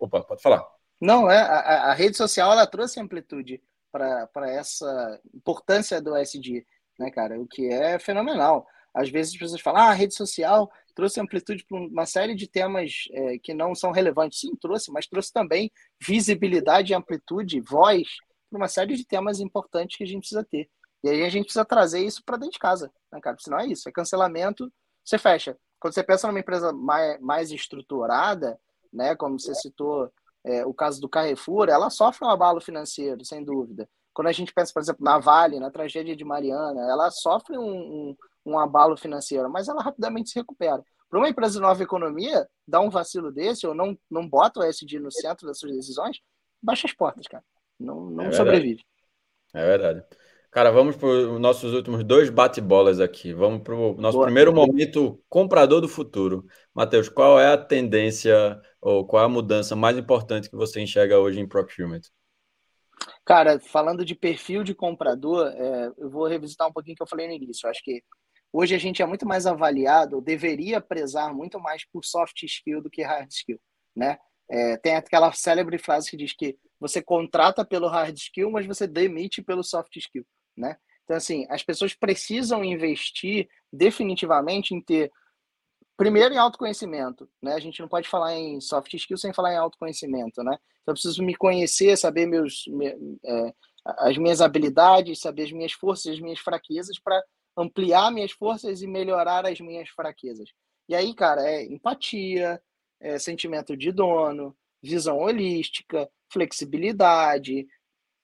opa, 0.00 0.20
pode 0.22 0.42
falar. 0.42 0.66
Não, 1.00 1.30
é, 1.30 1.38
a, 1.38 1.90
a 1.90 1.94
rede 1.94 2.16
social, 2.16 2.50
ela 2.50 2.66
trouxe 2.66 2.98
amplitude 2.98 3.62
para 3.92 4.50
essa 4.50 5.20
importância 5.32 6.02
do 6.02 6.16
SD, 6.16 6.66
né, 6.98 7.08
cara? 7.10 7.40
O 7.40 7.46
que 7.46 7.68
é 7.68 8.00
fenomenal. 8.00 8.66
Às 8.92 9.10
vezes 9.10 9.34
as 9.34 9.38
pessoas 9.38 9.60
falam, 9.60 9.82
ah, 9.82 9.90
a 9.90 9.94
rede 9.94 10.14
social 10.14 10.70
trouxe 10.96 11.20
amplitude 11.20 11.64
para 11.68 11.78
uma 11.78 12.06
série 12.06 12.34
de 12.34 12.48
temas 12.48 13.04
é, 13.12 13.38
que 13.38 13.52
não 13.52 13.74
são 13.74 13.92
relevantes. 13.92 14.40
Sim, 14.40 14.56
trouxe, 14.56 14.90
mas 14.90 15.06
trouxe 15.06 15.30
também 15.30 15.70
visibilidade, 16.00 16.94
amplitude, 16.94 17.60
voz 17.60 18.08
para 18.50 18.56
uma 18.56 18.66
série 18.66 18.96
de 18.96 19.04
temas 19.04 19.38
importantes 19.38 19.98
que 19.98 20.04
a 20.04 20.06
gente 20.06 20.20
precisa 20.20 20.42
ter. 20.42 20.68
E 21.04 21.10
aí 21.10 21.22
a 21.22 21.28
gente 21.28 21.44
precisa 21.44 21.64
trazer 21.64 22.00
isso 22.00 22.22
para 22.24 22.38
dentro 22.38 22.54
de 22.54 22.58
casa, 22.58 22.90
né, 23.12 23.20
cara? 23.20 23.36
Senão 23.38 23.60
é 23.60 23.66
isso, 23.66 23.88
é 23.88 23.92
cancelamento, 23.92 24.72
você 25.04 25.18
fecha. 25.18 25.56
Quando 25.78 25.92
você 25.92 26.02
pensa 26.02 26.26
numa 26.26 26.40
empresa 26.40 26.72
mais, 26.72 27.20
mais 27.20 27.50
estruturada, 27.52 28.58
né, 28.90 29.14
como 29.14 29.38
você 29.38 29.54
citou 29.54 30.10
é, 30.42 30.64
o 30.64 30.72
caso 30.72 30.98
do 30.98 31.08
Carrefour, 31.10 31.68
ela 31.68 31.90
sofre 31.90 32.26
um 32.26 32.30
abalo 32.30 32.60
financeiro, 32.60 33.22
sem 33.22 33.44
dúvida. 33.44 33.86
Quando 34.14 34.28
a 34.28 34.32
gente 34.32 34.54
pensa, 34.54 34.72
por 34.72 34.80
exemplo, 34.80 35.04
na 35.04 35.18
Vale, 35.18 35.60
na 35.60 35.70
tragédia 35.70 36.16
de 36.16 36.24
Mariana, 36.24 36.80
ela 36.90 37.10
sofre 37.10 37.58
um, 37.58 37.68
um 37.68 38.16
um 38.46 38.58
abalo 38.58 38.96
financeiro, 38.96 39.50
mas 39.50 39.68
ela 39.68 39.82
rapidamente 39.82 40.30
se 40.30 40.38
recupera. 40.38 40.82
Para 41.10 41.18
uma 41.18 41.28
empresa 41.28 41.54
de 41.54 41.60
nova 41.60 41.82
economia, 41.82 42.46
dar 42.66 42.80
um 42.80 42.90
vacilo 42.90 43.32
desse, 43.32 43.66
ou 43.66 43.74
não, 43.74 43.98
não 44.10 44.28
bota 44.28 44.60
o 44.60 44.62
SD 44.62 44.98
no 44.98 45.10
centro 45.10 45.46
das 45.46 45.58
suas 45.58 45.74
decisões, 45.74 46.18
baixa 46.62 46.86
as 46.86 46.92
portas, 46.92 47.26
cara. 47.26 47.44
Não, 47.78 48.08
não 48.10 48.24
é 48.24 48.32
sobrevive. 48.32 48.82
É 49.52 49.64
verdade. 49.64 50.04
Cara, 50.50 50.70
vamos 50.70 50.96
para 50.96 51.08
os 51.08 51.40
nossos 51.40 51.74
últimos 51.74 52.02
dois 52.02 52.30
bate-bolas 52.30 52.98
aqui. 52.98 53.32
Vamos 53.32 53.62
para 53.62 53.74
o 53.74 53.94
nosso 53.94 54.16
Boa. 54.16 54.26
primeiro 54.26 54.54
momento, 54.54 55.22
comprador 55.28 55.80
do 55.82 55.88
futuro. 55.88 56.46
Matheus, 56.74 57.08
qual 57.08 57.38
é 57.38 57.52
a 57.52 57.58
tendência 57.58 58.58
ou 58.80 59.06
qual 59.06 59.22
é 59.22 59.26
a 59.26 59.28
mudança 59.28 59.76
mais 59.76 59.98
importante 59.98 60.48
que 60.48 60.56
você 60.56 60.80
enxerga 60.80 61.18
hoje 61.18 61.40
em 61.40 61.46
procurement? 61.46 62.00
Cara, 63.24 63.60
falando 63.60 64.04
de 64.04 64.14
perfil 64.14 64.64
de 64.64 64.74
comprador, 64.74 65.46
é, 65.48 65.92
eu 65.98 66.08
vou 66.08 66.26
revisitar 66.26 66.68
um 66.68 66.72
pouquinho 66.72 66.94
o 66.94 66.96
que 66.96 67.02
eu 67.02 67.08
falei 67.08 67.26
no 67.26 67.34
início. 67.34 67.66
Eu 67.66 67.70
acho 67.70 67.82
que 67.84 68.02
Hoje 68.58 68.74
a 68.74 68.78
gente 68.78 69.02
é 69.02 69.06
muito 69.06 69.26
mais 69.26 69.46
avaliado, 69.46 70.18
deveria 70.18 70.80
prezar 70.80 71.34
muito 71.34 71.60
mais 71.60 71.84
por 71.84 72.02
soft 72.02 72.42
skill 72.44 72.80
do 72.80 72.88
que 72.88 73.02
hard 73.02 73.30
skill, 73.30 73.60
né? 73.94 74.16
É, 74.50 74.78
tem 74.78 74.96
aquela 74.96 75.30
célebre 75.30 75.76
frase 75.76 76.10
que 76.10 76.16
diz 76.16 76.32
que 76.32 76.56
você 76.80 77.02
contrata 77.02 77.66
pelo 77.66 77.86
hard 77.86 78.16
skill, 78.16 78.50
mas 78.50 78.64
você 78.64 78.86
demite 78.86 79.42
pelo 79.42 79.62
soft 79.62 79.94
skill, 79.96 80.24
né? 80.56 80.74
Então, 81.04 81.18
assim, 81.18 81.46
as 81.50 81.62
pessoas 81.62 81.92
precisam 81.92 82.64
investir 82.64 83.46
definitivamente 83.70 84.74
em 84.74 84.80
ter, 84.80 85.12
primeiro, 85.94 86.32
em 86.32 86.38
autoconhecimento, 86.38 87.28
né? 87.42 87.52
A 87.52 87.60
gente 87.60 87.82
não 87.82 87.88
pode 87.88 88.08
falar 88.08 88.36
em 88.36 88.58
soft 88.62 88.90
skill 88.94 89.18
sem 89.18 89.34
falar 89.34 89.52
em 89.52 89.58
autoconhecimento, 89.58 90.42
né? 90.42 90.56
Então, 90.80 90.92
eu 90.92 90.94
preciso 90.94 91.22
me 91.22 91.36
conhecer, 91.36 91.94
saber 91.98 92.24
meus, 92.24 92.64
é, 93.26 93.52
as 93.98 94.16
minhas 94.16 94.40
habilidades, 94.40 95.20
saber 95.20 95.42
as 95.42 95.52
minhas 95.52 95.72
forças, 95.72 96.14
as 96.14 96.20
minhas 96.20 96.38
fraquezas, 96.38 96.98
para 96.98 97.22
ampliar 97.56 98.10
minhas 98.10 98.32
forças 98.32 98.82
e 98.82 98.86
melhorar 98.86 99.46
as 99.46 99.60
minhas 99.60 99.88
fraquezas. 99.88 100.50
E 100.88 100.94
aí, 100.94 101.14
cara, 101.14 101.42
é 101.42 101.64
empatia, 101.64 102.60
é 103.00 103.18
sentimento 103.18 103.76
de 103.76 103.90
dono, 103.90 104.56
visão 104.82 105.18
holística, 105.18 106.08
flexibilidade, 106.30 107.66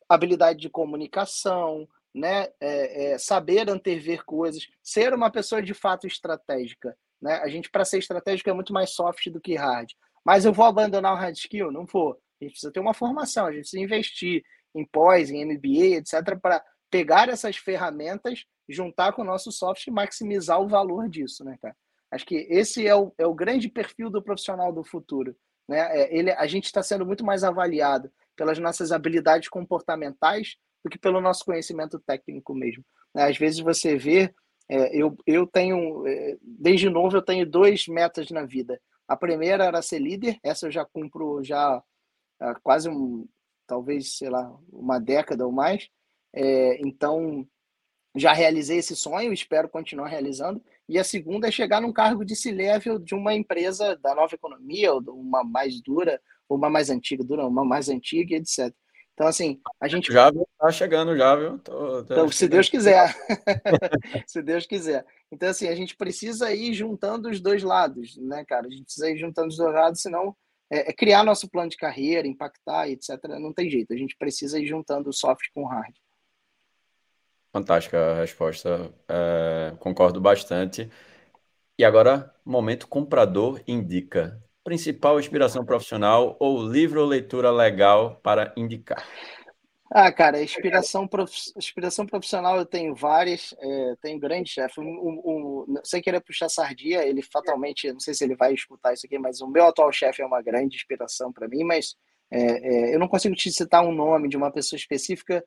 habilidade 0.09 0.61
de 0.61 0.71
comunicação, 0.71 1.89
né? 2.15 2.49
É, 2.61 3.13
é 3.13 3.19
saber 3.19 3.71
antever 3.71 4.25
coisas, 4.25 4.67
ser 4.83 5.15
uma 5.15 5.31
pessoa 5.31 5.63
de 5.63 5.73
fato 5.73 6.07
estratégica. 6.07 6.97
Né? 7.21 7.35
A 7.37 7.49
gente, 7.49 7.71
para 7.71 7.85
ser 7.85 7.99
estratégico, 7.99 8.51
é 8.51 8.53
muito 8.53 8.73
mais 8.73 8.91
soft 8.91 9.31
do 9.31 9.41
que 9.41 9.55
hard. 9.55 9.89
Mas 10.25 10.45
eu 10.45 10.53
vou 10.53 10.67
abandonar 10.67 11.15
o 11.15 11.17
hard 11.17 11.37
skill? 11.37 11.73
Não 11.73 11.87
vou. 11.87 12.13
A 12.41 12.45
gente 12.45 12.53
precisa 12.53 12.73
ter 12.73 12.81
uma 12.81 12.95
formação, 12.95 13.47
a 13.47 13.53
gente 13.53 13.63
precisa 13.63 13.83
investir 13.83 14.45
em 14.75 14.85
pós, 14.85 15.31
em 15.31 15.45
MBA, 15.45 15.99
etc., 15.99 16.39
para 16.41 16.63
pegar 16.91 17.29
essas 17.29 17.57
ferramentas 17.57 18.45
juntar 18.73 19.13
com 19.13 19.23
o 19.23 19.25
nosso 19.25 19.53
software 19.53 19.93
e 19.93 19.95
maximizar 19.95 20.61
o 20.61 20.69
valor 20.69 21.09
disso, 21.09 21.45
né, 21.45 21.57
cara? 21.61 21.77
Acho 22.11 22.27
que 22.27 22.47
esse 22.51 22.87
é 22.87 22.95
o, 22.95 23.13
é 23.17 23.27
o 23.27 23.35
grande 23.35 23.69
perfil 23.69 24.11
do 24.11 24.23
profissional 24.23 24.71
do 24.73 24.85
futuro. 24.85 25.35
Né? 25.67 25.79
É, 25.79 26.15
ele, 26.15 26.31
a 26.31 26.47
gente 26.47 26.67
está 26.67 26.83
sendo 26.83 27.07
muito 27.07 27.25
mais 27.25 27.43
avaliado 27.43 28.13
pelas 28.37 28.59
nossas 28.59 28.93
habilidades 28.93 29.49
comportamentais 29.49 30.57
do 30.85 30.91
que 30.91 30.99
pelo 30.99 31.21
nosso 31.21 31.45
conhecimento 31.45 31.99
técnico 31.99 32.55
mesmo. 32.55 32.85
Né? 33.15 33.25
Às 33.25 33.39
vezes 33.39 33.61
você 33.61 33.97
vê, 33.97 34.35
é, 34.69 34.95
eu, 34.95 35.17
eu 35.27 35.47
tenho, 35.47 36.07
é, 36.07 36.37
desde 36.43 36.91
novo, 36.91 37.17
eu 37.17 37.23
tenho 37.23 37.49
dois 37.49 37.89
metas 37.89 38.31
na 38.31 38.45
vida. 38.45 38.79
A 39.09 39.17
primeira 39.17 39.65
era 39.65 39.81
ser 39.81 39.99
líder, 39.99 40.39
essa 40.43 40.67
eu 40.67 40.71
já 40.71 40.85
cumpro 40.85 41.43
já 41.43 41.83
quase 42.65 42.89
um, 42.89 43.27
talvez, 43.67 44.19
sei 44.19 44.29
lá, 44.29 44.53
uma 44.71 44.99
década 44.99 45.47
ou 45.47 45.53
mais. 45.53 45.89
É, 46.35 46.81
então, 46.81 47.47
já 48.15 48.33
realizei 48.33 48.79
esse 48.79 48.95
sonho, 48.95 49.33
espero 49.33 49.69
continuar 49.69 50.09
realizando. 50.09 50.63
E 50.89 50.99
a 50.99 51.05
segunda 51.05 51.49
é 51.49 51.51
chegar 51.51 51.81
num 51.81 51.93
cargo 51.93 52.25
de 52.25 52.37
C-level 52.37 52.99
de 52.99 53.15
uma 53.15 53.35
empresa 53.35 53.97
da 53.97 54.15
nova 54.15 54.35
economia, 54.35 54.93
ou 54.93 55.01
uma 55.09 55.43
mais 55.43 55.81
dura, 55.81 56.21
ou 56.49 56.57
uma 56.57 56.69
mais 56.69 56.91
antiga, 56.91 57.25
dura, 57.25 57.47
uma 57.47 57.65
mais 57.65 57.89
antiga, 57.89 58.37
etc. 58.37 58.75
Então, 59.15 59.27
assim, 59.27 59.61
a 59.81 59.89
gente. 59.89 60.13
Já 60.13 60.29
está 60.31 60.73
chegando, 60.73 61.17
já, 61.17 61.37
viu? 61.37 61.59
Tô, 61.59 62.05
tô 62.05 62.15
então, 62.15 62.29
se 62.29 62.49
Deus 62.49 62.69
quiser. 62.69 63.15
se 64.27 64.43
Deus 64.43 64.67
quiser. 64.67 65.05
Então, 65.31 65.49
assim, 65.49 65.69
a 65.69 65.75
gente 65.75 65.97
precisa 65.97 66.53
ir 66.53 66.75
juntando 66.75 67.29
os 67.29 67.41
dois 67.41 67.63
lados, 67.63 68.17
né, 68.19 68.45
cara? 68.47 68.67
A 68.67 68.71
gente 68.71 68.85
precisa 68.85 69.11
ir 69.11 69.17
juntando 69.17 69.49
os 69.49 69.57
dois 69.57 69.75
lados, 69.75 70.01
senão 70.01 70.35
é, 70.71 70.91
é 70.91 70.93
criar 70.93 71.25
nosso 71.25 71.49
plano 71.49 71.71
de 71.71 71.77
carreira, 71.77 72.27
impactar, 72.27 72.89
etc. 72.89 73.19
Não 73.39 73.53
tem 73.53 73.71
jeito. 73.71 73.93
A 73.93 73.97
gente 73.97 74.17
precisa 74.17 74.59
ir 74.59 74.67
juntando 74.67 75.11
o 75.11 75.13
soft 75.13 75.45
com 75.55 75.65
o 75.65 75.67
hard. 75.67 75.95
Fantástica 77.53 77.99
a 78.13 78.15
resposta, 78.21 78.93
é, 79.09 79.75
concordo 79.79 80.21
bastante. 80.21 80.91
E 81.79 81.85
agora, 81.85 82.35
momento 82.45 82.89
comprador 82.89 83.63
indica. 83.67 84.43
Principal 84.65 85.21
inspiração 85.21 85.65
profissional 85.65 86.37
ou 86.41 86.67
livro 86.69 87.01
ou 87.03 87.07
leitura 87.07 87.51
legal 87.51 88.17
para 88.23 88.53
indicar? 88.57 89.13
Ah, 89.95 90.11
cara, 90.11 90.43
inspiração, 90.43 91.07
prof... 91.07 91.31
inspiração 91.57 92.07
profissional 92.07 92.57
eu 92.57 92.65
tenho 92.65 92.95
várias, 92.95 93.55
é, 93.59 93.95
tenho 94.01 94.19
grande 94.19 94.49
chefe. 94.51 94.81
Um, 94.81 94.85
um, 95.67 95.75
sem 95.85 96.01
querer 96.01 96.21
puxar 96.23 96.49
sardinha, 96.49 97.03
ele 97.05 97.21
fatalmente, 97.23 97.93
não 97.93 98.01
sei 98.01 98.15
se 98.15 98.25
ele 98.25 98.35
vai 98.35 98.55
escutar 98.55 98.95
isso 98.95 99.05
aqui, 99.07 99.19
mas 99.19 99.43
o 99.43 99.47
meu 99.49 99.67
atual 99.67 99.93
chefe 99.93 100.23
é 100.23 100.27
uma 100.27 100.41
grande 100.41 100.77
inspiração 100.77 101.31
para 101.31 101.47
mim, 101.47 101.63
mas 101.65 101.95
é, 102.31 102.93
é, 102.93 102.95
eu 102.95 102.99
não 102.99 103.07
consigo 103.07 103.35
te 103.35 103.53
citar 103.53 103.85
um 103.85 103.93
nome 103.93 104.29
de 104.31 104.37
uma 104.37 104.51
pessoa 104.51 104.79
específica, 104.79 105.45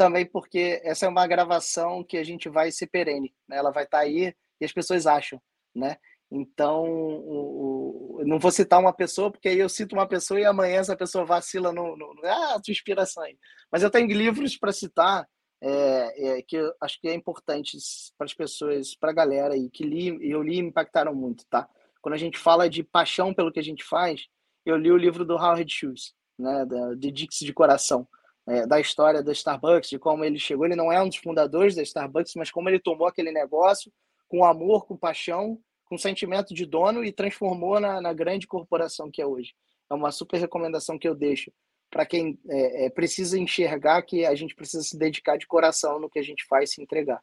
também 0.00 0.24
porque 0.24 0.80
essa 0.82 1.04
é 1.04 1.08
uma 1.10 1.26
gravação 1.26 2.02
que 2.02 2.16
a 2.16 2.24
gente 2.24 2.48
vai 2.48 2.72
ser 2.72 2.86
perene, 2.86 3.34
né? 3.46 3.58
ela 3.58 3.70
vai 3.70 3.84
estar 3.84 3.98
tá 3.98 4.04
aí 4.04 4.34
e 4.58 4.64
as 4.64 4.72
pessoas 4.72 5.06
acham, 5.06 5.38
né? 5.74 5.98
Então, 6.30 6.84
o, 6.84 8.20
o, 8.20 8.24
não 8.24 8.38
vou 8.38 8.50
citar 8.50 8.80
uma 8.80 8.94
pessoa, 8.94 9.30
porque 9.30 9.50
aí 9.50 9.58
eu 9.58 9.68
cito 9.68 9.94
uma 9.94 10.08
pessoa 10.08 10.40
e 10.40 10.44
amanhã 10.46 10.78
essa 10.80 10.96
pessoa 10.96 11.26
vacila 11.26 11.70
no, 11.70 11.94
no, 11.98 12.14
no 12.14 12.20
ah, 12.24 12.58
tua 12.64 12.72
inspiração 12.72 13.22
aí. 13.24 13.36
Mas 13.70 13.82
eu 13.82 13.90
tenho 13.90 14.06
livros 14.06 14.56
para 14.56 14.72
citar 14.72 15.28
é, 15.60 16.38
é, 16.38 16.42
que 16.42 16.56
eu 16.56 16.72
acho 16.80 16.98
que 16.98 17.06
é 17.06 17.12
importante 17.12 17.76
para 18.16 18.24
as 18.24 18.32
pessoas, 18.32 18.94
para 18.94 19.10
a 19.10 19.14
galera 19.14 19.52
aí, 19.52 19.68
que 19.68 19.84
li, 19.84 20.16
eu 20.30 20.42
li 20.42 20.58
e 20.58 20.62
me 20.62 20.68
impactaram 20.70 21.14
muito, 21.14 21.44
tá? 21.50 21.68
Quando 22.00 22.14
a 22.14 22.18
gente 22.18 22.38
fala 22.38 22.70
de 22.70 22.82
paixão 22.82 23.34
pelo 23.34 23.52
que 23.52 23.60
a 23.60 23.64
gente 23.64 23.84
faz, 23.84 24.22
eu 24.64 24.78
li 24.78 24.90
o 24.90 24.96
livro 24.96 25.26
do 25.26 25.34
Howard 25.34 25.70
Schultz, 25.70 26.14
né, 26.38 26.64
da, 26.64 26.94
de 26.94 27.12
Dix 27.12 27.40
de 27.40 27.52
Coração. 27.52 28.08
É, 28.50 28.66
da 28.66 28.80
história 28.80 29.22
da 29.22 29.30
Starbucks, 29.32 29.88
de 29.88 29.98
como 29.98 30.24
ele 30.24 30.38
chegou. 30.38 30.66
Ele 30.66 30.74
não 30.74 30.90
é 30.90 31.00
um 31.00 31.08
dos 31.08 31.18
fundadores 31.18 31.76
da 31.76 31.82
Starbucks, 31.82 32.34
mas 32.34 32.50
como 32.50 32.68
ele 32.68 32.80
tomou 32.80 33.06
aquele 33.06 33.30
negócio 33.30 33.92
com 34.28 34.44
amor, 34.44 34.86
com 34.86 34.96
paixão, 34.96 35.58
com 35.84 35.96
sentimento 35.96 36.52
de 36.52 36.66
dono 36.66 37.04
e 37.04 37.12
transformou 37.12 37.78
na, 37.78 38.00
na 38.00 38.12
grande 38.12 38.46
corporação 38.46 39.10
que 39.10 39.22
é 39.22 39.26
hoje. 39.26 39.54
É 39.88 39.94
uma 39.94 40.10
super 40.10 40.38
recomendação 40.38 40.98
que 40.98 41.08
eu 41.08 41.14
deixo 41.14 41.52
para 41.90 42.06
quem 42.06 42.38
é, 42.48 42.86
é, 42.86 42.90
precisa 42.90 43.38
enxergar 43.38 44.02
que 44.02 44.24
a 44.24 44.34
gente 44.34 44.54
precisa 44.54 44.82
se 44.82 44.96
dedicar 44.96 45.36
de 45.36 45.46
coração 45.46 45.98
no 45.98 46.08
que 46.08 46.18
a 46.18 46.22
gente 46.22 46.44
faz, 46.46 46.72
se 46.72 46.82
entregar. 46.82 47.20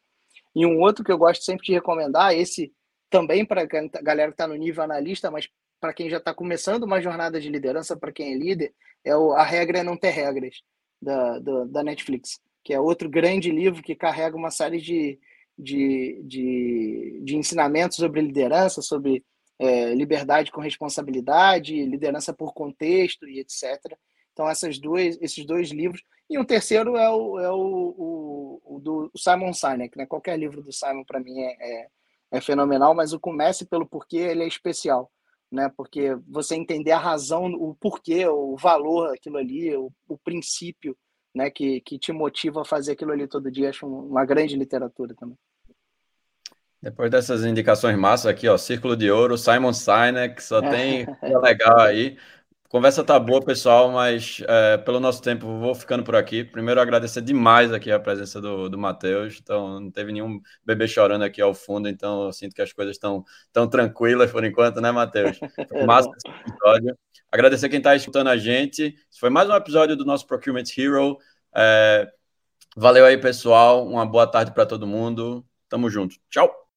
E 0.54 0.66
um 0.66 0.80
outro 0.80 1.04
que 1.04 1.10
eu 1.10 1.18
gosto 1.18 1.42
sempre 1.44 1.64
de 1.64 1.72
recomendar, 1.72 2.34
esse 2.34 2.72
também 3.10 3.44
para 3.44 3.62
a 3.62 4.02
galera 4.02 4.30
que 4.30 4.34
está 4.34 4.46
no 4.46 4.54
nível 4.54 4.82
analista, 4.82 5.30
mas 5.30 5.48
para 5.80 5.94
quem 5.94 6.10
já 6.10 6.18
está 6.18 6.34
começando 6.34 6.82
uma 6.82 7.00
jornada 7.00 7.40
de 7.40 7.48
liderança, 7.48 7.96
para 7.96 8.12
quem 8.12 8.34
é 8.34 8.36
líder, 8.36 8.74
é 9.04 9.16
o 9.16 9.32
A 9.32 9.42
Regra 9.42 9.78
é 9.78 9.82
Não 9.82 9.96
Ter 9.96 10.10
Regras, 10.10 10.62
da, 11.00 11.38
da, 11.38 11.64
da, 11.64 11.82
Netflix, 11.82 12.40
que 12.64 12.74
é 12.74 12.80
outro 12.80 13.08
grande 13.08 13.50
livro 13.50 13.82
que 13.82 13.94
carrega 13.94 14.36
uma 14.36 14.50
série 14.50 14.80
de, 14.80 15.18
de, 15.56 16.20
de, 16.24 17.20
de 17.24 17.36
ensinamentos 17.36 17.96
sobre 17.96 18.20
liderança, 18.20 18.82
sobre 18.82 19.24
é, 19.58 19.94
liberdade 19.94 20.52
com 20.52 20.60
responsabilidade, 20.60 21.84
liderança 21.84 22.32
por 22.32 22.52
contexto 22.54 23.28
e 23.28 23.40
etc. 23.40 23.80
Então, 24.32 24.48
essas 24.48 24.78
duas, 24.78 25.18
esses 25.20 25.44
dois 25.44 25.70
livros. 25.70 26.02
E 26.30 26.38
um 26.38 26.44
terceiro 26.44 26.96
é 26.96 27.10
o, 27.10 27.40
é 27.40 27.50
o, 27.50 27.94
o, 27.98 28.76
o 28.76 28.78
do 28.78 29.10
Simon 29.16 29.52
Sinek. 29.52 29.98
Né? 29.98 30.06
Qualquer 30.06 30.38
livro 30.38 30.62
do 30.62 30.72
Simon, 30.72 31.02
para 31.04 31.18
mim, 31.18 31.40
é, 31.40 31.56
é, 31.60 31.88
é, 32.30 32.40
fenomenal, 32.40 32.94
mas 32.94 33.12
o 33.12 33.18
Comece 33.18 33.66
pelo 33.66 33.84
Porquê 33.84 34.18
ele 34.18 34.44
é 34.44 34.46
especial. 34.46 35.10
Né? 35.50 35.70
Porque 35.76 36.14
você 36.26 36.54
entender 36.54 36.92
a 36.92 36.98
razão, 36.98 37.46
o 37.46 37.74
porquê, 37.74 38.26
o 38.26 38.56
valor 38.56 39.08
daquilo 39.08 39.38
ali, 39.38 39.74
o, 39.76 39.90
o 40.06 40.18
princípio 40.18 40.96
né? 41.34 41.50
que, 41.50 41.80
que 41.80 41.98
te 41.98 42.12
motiva 42.12 42.62
a 42.62 42.64
fazer 42.64 42.92
aquilo 42.92 43.12
ali 43.12 43.26
todo 43.26 43.50
dia. 43.50 43.70
Acho 43.70 43.86
uma 43.86 44.24
grande 44.24 44.56
literatura 44.56 45.14
também. 45.14 45.36
Depois 46.80 47.10
dessas 47.10 47.44
indicações 47.44 47.98
massas 47.98 48.26
aqui, 48.26 48.48
ó, 48.48 48.56
Círculo 48.56 48.96
de 48.96 49.10
Ouro, 49.10 49.36
Simon 49.36 49.72
Sinek, 49.72 50.40
só 50.40 50.60
tem 50.70 51.06
coisa 51.06 51.38
legal 51.40 51.80
aí. 51.80 52.16
Conversa 52.68 53.02
tá 53.02 53.18
boa, 53.18 53.42
pessoal, 53.42 53.90
mas 53.90 54.42
é, 54.46 54.76
pelo 54.76 55.00
nosso 55.00 55.22
tempo 55.22 55.46
vou 55.58 55.74
ficando 55.74 56.04
por 56.04 56.14
aqui. 56.14 56.44
Primeiro, 56.44 56.78
agradecer 56.78 57.22
demais 57.22 57.72
aqui 57.72 57.90
a 57.90 57.98
presença 57.98 58.42
do, 58.42 58.68
do 58.68 58.76
Matheus. 58.76 59.38
Então, 59.42 59.80
não 59.80 59.90
teve 59.90 60.12
nenhum 60.12 60.38
bebê 60.62 60.86
chorando 60.86 61.22
aqui 61.22 61.40
ao 61.40 61.54
fundo, 61.54 61.88
então 61.88 62.26
eu 62.26 62.32
sinto 62.32 62.54
que 62.54 62.60
as 62.60 62.70
coisas 62.70 62.96
estão 62.96 63.24
tão 63.54 63.66
tranquilas 63.66 64.30
por 64.30 64.44
enquanto, 64.44 64.82
né, 64.82 64.92
Matheus? 64.92 65.40
Massa 65.86 66.10
esse 66.10 66.52
episódio. 66.52 66.98
Agradecer 67.32 67.70
quem 67.70 67.78
está 67.78 67.96
escutando 67.96 68.28
a 68.28 68.36
gente. 68.36 68.94
Esse 69.10 69.18
foi 69.18 69.30
mais 69.30 69.48
um 69.48 69.54
episódio 69.54 69.96
do 69.96 70.04
nosso 70.04 70.26
Procurement 70.26 70.64
Hero. 70.76 71.16
É, 71.56 72.06
valeu 72.76 73.06
aí, 73.06 73.16
pessoal. 73.16 73.86
Uma 73.86 74.04
boa 74.04 74.26
tarde 74.26 74.52
para 74.52 74.66
todo 74.66 74.86
mundo. 74.86 75.42
Tamo 75.70 75.88
junto. 75.88 76.16
Tchau. 76.28 76.67